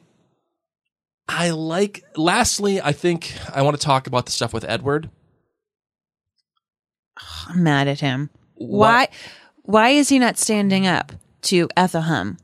[1.29, 2.05] I like.
[2.17, 5.11] Lastly, I think I want to talk about the stuff with Edward.
[7.49, 8.31] I'm mad at him.
[8.55, 9.09] Why?
[9.63, 11.13] Why is he not standing up
[11.43, 12.39] to Aethelhelm?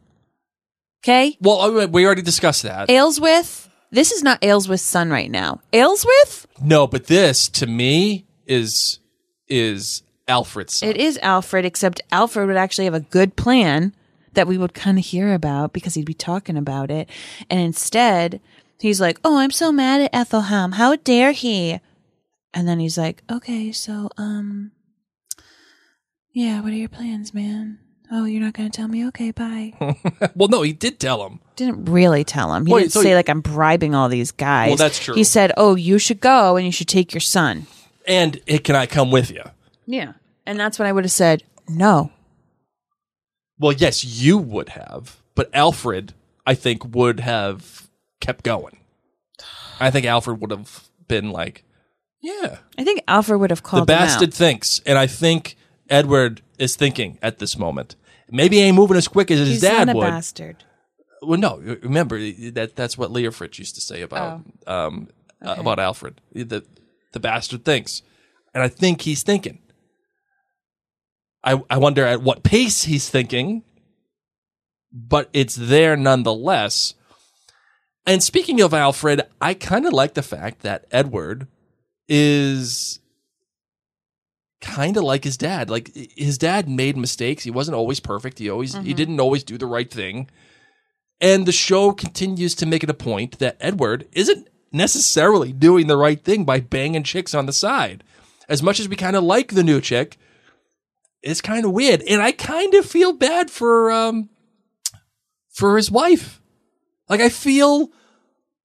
[1.05, 2.89] Okay, Well, we already discussed that.
[2.89, 3.69] Aelswith.
[3.91, 5.61] This is not Aelswith's son right now.
[5.73, 6.47] Aelswith.
[6.63, 9.01] No, but this to me is
[9.49, 10.89] is Alfred's son.
[10.89, 13.95] It is Alfred, except Alfred would actually have a good plan
[14.35, 17.09] that we would kind of hear about because he'd be talking about it.
[17.51, 18.41] And instead,
[18.81, 20.73] he's like, Oh, I'm so mad at Aethelhelm.
[20.73, 21.81] How dare he?
[22.55, 24.73] And then he's like, Okay, so, um,
[26.33, 27.79] yeah, what are your plans, man?
[28.11, 29.07] Oh, you're not going to tell me?
[29.09, 29.73] Okay, bye.
[30.35, 31.41] well, no, he did tell him.
[31.57, 32.67] didn't really tell him.
[32.67, 34.69] He didn't so say, he- like, I'm bribing all these guys.
[34.69, 35.15] Well, that's true.
[35.15, 37.67] He said, Oh, you should go and you should take your son.
[38.07, 39.43] And eh, can I come with you?
[39.87, 40.13] Yeah.
[40.47, 42.11] And that's when I would have said, No.
[43.59, 46.15] Well, yes, you would have, but Alfred,
[46.47, 47.89] I think, would have
[48.21, 48.79] kept going.
[49.79, 51.65] I think Alfred would have been like,
[52.21, 54.01] "Yeah, I think Alfred would have the called him out.
[54.01, 55.57] bastard thinks," and I think
[55.89, 57.95] Edward is thinking at this moment.
[58.31, 60.07] Maybe he ain't moving as quick as his dad not a would.
[60.07, 60.65] bastard.
[61.21, 62.19] Well, no, remember
[62.53, 64.75] that that's what Leofric used to say about Oh.
[64.87, 65.09] um
[65.41, 66.21] uh, about Alfred.
[66.33, 66.65] The
[67.13, 68.03] the bastard thinks,
[68.55, 69.59] and I think he's thinking.
[71.45, 73.63] I I wonder at what pace he's thinking,
[74.93, 76.95] but it's there nonetheless.
[78.07, 81.47] And speaking of Alfred, I kind of like the fact that Edward
[82.09, 83.01] is
[84.61, 85.71] kind of like his dad.
[85.71, 87.45] Like his dad made mistakes.
[87.45, 88.39] He wasn't always perfect.
[88.39, 88.93] He always he mm-hmm.
[88.97, 90.31] didn't always do the right thing.
[91.21, 95.97] And the show continues to make it a point that Edward isn't necessarily doing the
[95.97, 98.03] right thing by banging chicks on the side.
[98.49, 100.19] As much as we kind of like the new chick,
[101.23, 102.03] it's kind of weird.
[102.03, 104.29] And I kind of feel bad for um
[105.51, 106.41] for his wife.
[107.09, 107.91] Like I feel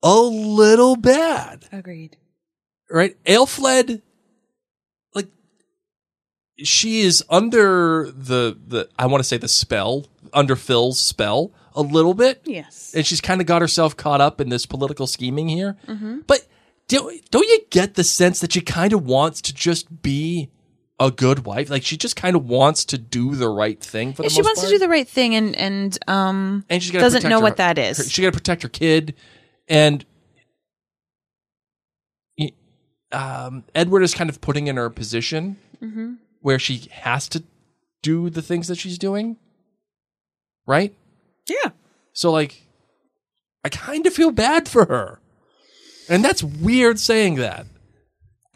[0.04, 2.18] a little bad Agreed.
[2.90, 3.16] right?
[3.26, 4.02] Aelfled,
[5.14, 5.28] like
[6.64, 11.82] she is under the the I want to say the spell under Phil's spell a
[11.82, 12.94] little bit, Yes.
[12.96, 15.78] and she's kind of got herself caught up in this political scheming here.
[16.26, 16.48] But
[16.88, 20.50] do, don't you get the sense that she kind of wants to just be
[21.00, 21.70] a good wife?
[21.70, 24.46] Like she just kind of wants to do the right thing for the she most
[24.48, 24.70] wants part?
[24.72, 27.78] to do the right thing and and um and she's doesn't know her- what that
[27.78, 27.98] is.
[27.98, 29.14] her- she got to protect her kid,
[29.68, 30.06] and
[33.14, 36.14] um, Edward is kind of putting in her position Mm-hmm.
[36.42, 37.44] where she has to
[38.02, 39.38] do the things that she's doing,
[40.66, 40.94] right?
[41.48, 41.70] yeah.
[42.14, 42.64] So, like,
[43.64, 45.20] I kind of feel bad for her,
[46.10, 47.68] and that's weird saying that.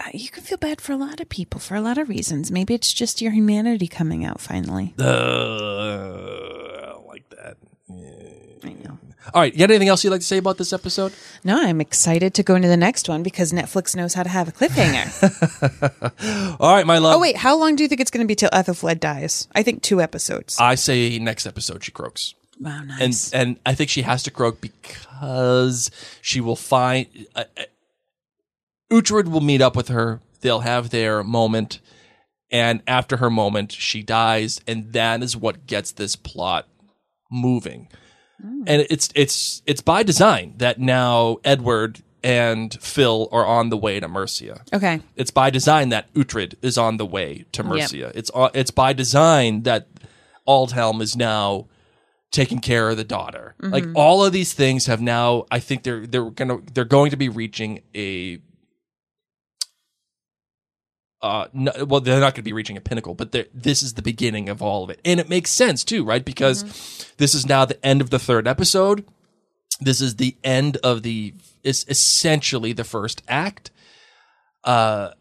[0.01, 2.49] Uh, you can feel bad for a lot of people for a lot of reasons.
[2.51, 4.95] Maybe it's just your humanity coming out finally.
[4.99, 7.57] Uh, I don't like that.
[8.63, 8.97] I know.
[9.33, 11.13] All right, you got anything else you'd like to say about this episode?
[11.43, 14.47] No, I'm excited to go into the next one because Netflix knows how to have
[14.47, 15.05] a cliffhanger.
[16.59, 17.15] All right, my love.
[17.15, 19.47] oh wait, how long do you think it's going to be till Ethelfled dies?
[19.53, 20.57] I think two episodes.
[20.59, 22.33] I say next episode she croaks.
[22.59, 23.31] wow, and nice.
[23.31, 25.91] and I think she has to croak because
[26.21, 27.63] she will find uh, uh,
[28.91, 30.19] Uhtred will meet up with her.
[30.41, 31.79] They'll have their moment,
[32.51, 36.67] and after her moment, she dies, and that is what gets this plot
[37.31, 37.87] moving.
[38.43, 43.99] And it's it's it's by design that now Edward and Phil are on the way
[43.99, 44.61] to Mercia.
[44.73, 44.99] okay.
[45.15, 48.11] It's by design that Uhtred is on the way to Mercia.
[48.15, 49.87] It's uh, it's by design that
[50.47, 51.67] Aldhelm is now
[52.31, 53.53] taking care of the daughter.
[53.59, 55.45] Like all of these things have now.
[55.51, 58.39] I think they're they're gonna they're going to be reaching a.
[61.21, 64.01] Uh, no, well, they're not going to be reaching a pinnacle, but this is the
[64.01, 66.25] beginning of all of it, and it makes sense too, right?
[66.25, 66.63] Because
[67.17, 69.05] this is now the end of the third episode.
[69.79, 71.33] This is the end of the.
[71.63, 73.69] It's essentially the first act
[74.63, 75.11] uh,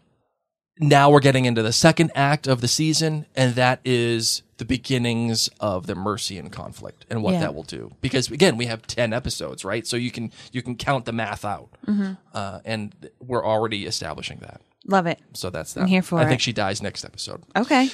[0.78, 5.50] now we're getting into the second act of the season, and that is the beginnings
[5.60, 7.40] of the Mercian conflict and what Yeah.
[7.40, 7.92] that will do.
[8.00, 9.86] Because again, we have ten episodes, right?
[9.86, 12.12] So you can you can count the math out, Mm-hmm.
[12.32, 14.62] uh, and we're already establishing that.
[14.90, 15.20] Love it.
[15.34, 15.82] So that's that.
[15.82, 17.42] I'm here for I think she dies next episode.
[17.56, 17.88] Okay.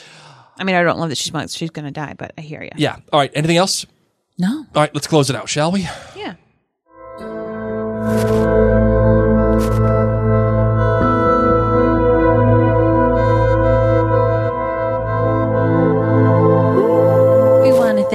[0.59, 2.70] I mean, I don't love that she's she's going to die, but I hear you.
[2.76, 2.97] Yeah.
[3.12, 3.30] All right.
[3.34, 3.84] Anything else?
[4.38, 4.49] No.
[4.74, 4.94] All right.
[4.94, 5.82] Let's close it out, shall we?
[6.16, 6.34] Yeah.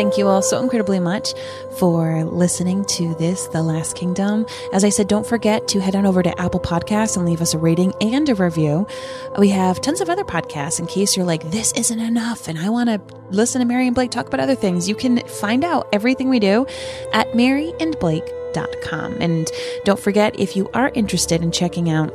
[0.01, 1.35] Thank you all so incredibly much
[1.77, 4.47] for listening to this, The Last Kingdom.
[4.73, 7.53] As I said, don't forget to head on over to Apple Podcasts and leave us
[7.53, 8.87] a rating and a review.
[9.37, 12.69] We have tons of other podcasts in case you're like, this isn't enough and I
[12.69, 12.99] want to
[13.29, 14.89] listen to Mary and Blake talk about other things.
[14.89, 16.65] You can find out everything we do
[17.13, 19.21] at maryandblake.com.
[19.21, 19.51] And
[19.85, 22.11] don't forget, if you are interested in checking out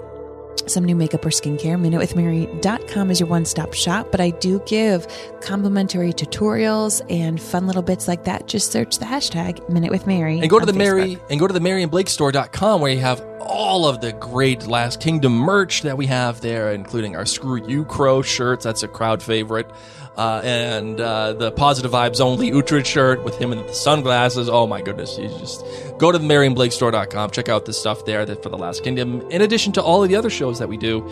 [0.66, 1.76] some new makeup or skincare.
[1.80, 5.06] MinuteWithMary.com is your one stop shop, but I do give
[5.40, 8.46] complimentary tutorials and fun little bits like that.
[8.46, 10.40] Just search the hashtag Minute with Mary.
[10.40, 10.76] and go to the Facebook.
[10.76, 14.12] Mary and go to the Mary and Blake store.com where you have all of the
[14.14, 18.64] great Last Kingdom merch that we have there, including our Screw You Crow shirts.
[18.64, 19.70] That's a crowd favorite.
[20.16, 24.48] Uh, and uh, the Positive Vibes Only Uhtred shirt with him and the sunglasses.
[24.48, 25.18] Oh my goodness.
[25.18, 25.62] You just
[25.98, 29.20] go to the and Check out the stuff there that for the Last Kingdom.
[29.30, 31.06] In addition to all of the other shows that we do,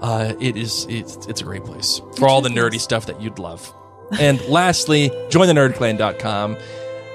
[0.00, 3.38] uh, it is it's, it's a great place for all the nerdy stuff that you'd
[3.38, 3.72] love.
[4.18, 6.56] And lastly, join the nerdclan.com.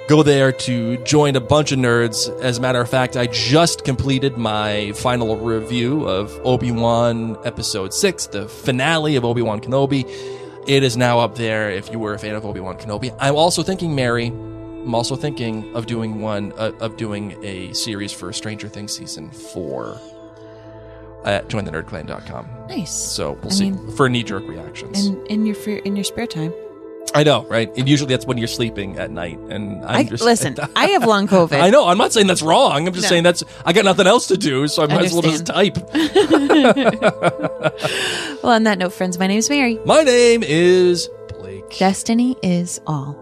[0.07, 2.33] Go there to join a bunch of nerds.
[2.39, 7.93] As a matter of fact, I just completed my final review of Obi Wan Episode
[7.93, 10.05] 6, the finale of Obi Wan Kenobi.
[10.67, 13.15] It is now up there if you were a fan of Obi Wan Kenobi.
[13.19, 18.11] I'm also thinking, Mary, I'm also thinking of doing one, uh, of doing a series
[18.11, 19.97] for Stranger Things Season 4
[21.23, 22.47] at jointhenerdclan.com.
[22.69, 22.91] Nice.
[22.93, 25.07] So we'll I see mean- for knee jerk reactions.
[25.29, 26.53] in your in your spare time.
[27.17, 27.75] I know, right?
[27.75, 29.39] And usually that's when you're sleeping at night.
[29.49, 31.59] And I'm I, just listen, I have long COVID.
[31.61, 31.87] I know.
[31.87, 32.85] I'm not saying that's wrong.
[32.87, 33.09] I'm just No.
[33.09, 35.77] saying that's I got nothing else to do, so I might as well just type.
[38.43, 39.79] Well, on that note, friends, my name is Mary.
[39.83, 41.77] My name is Blake.
[41.79, 43.15] Destiny is all.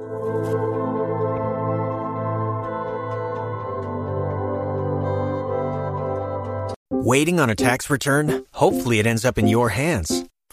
[6.90, 8.46] Waiting on a tax return?
[8.52, 10.26] Hopefully, it ends up in your hands.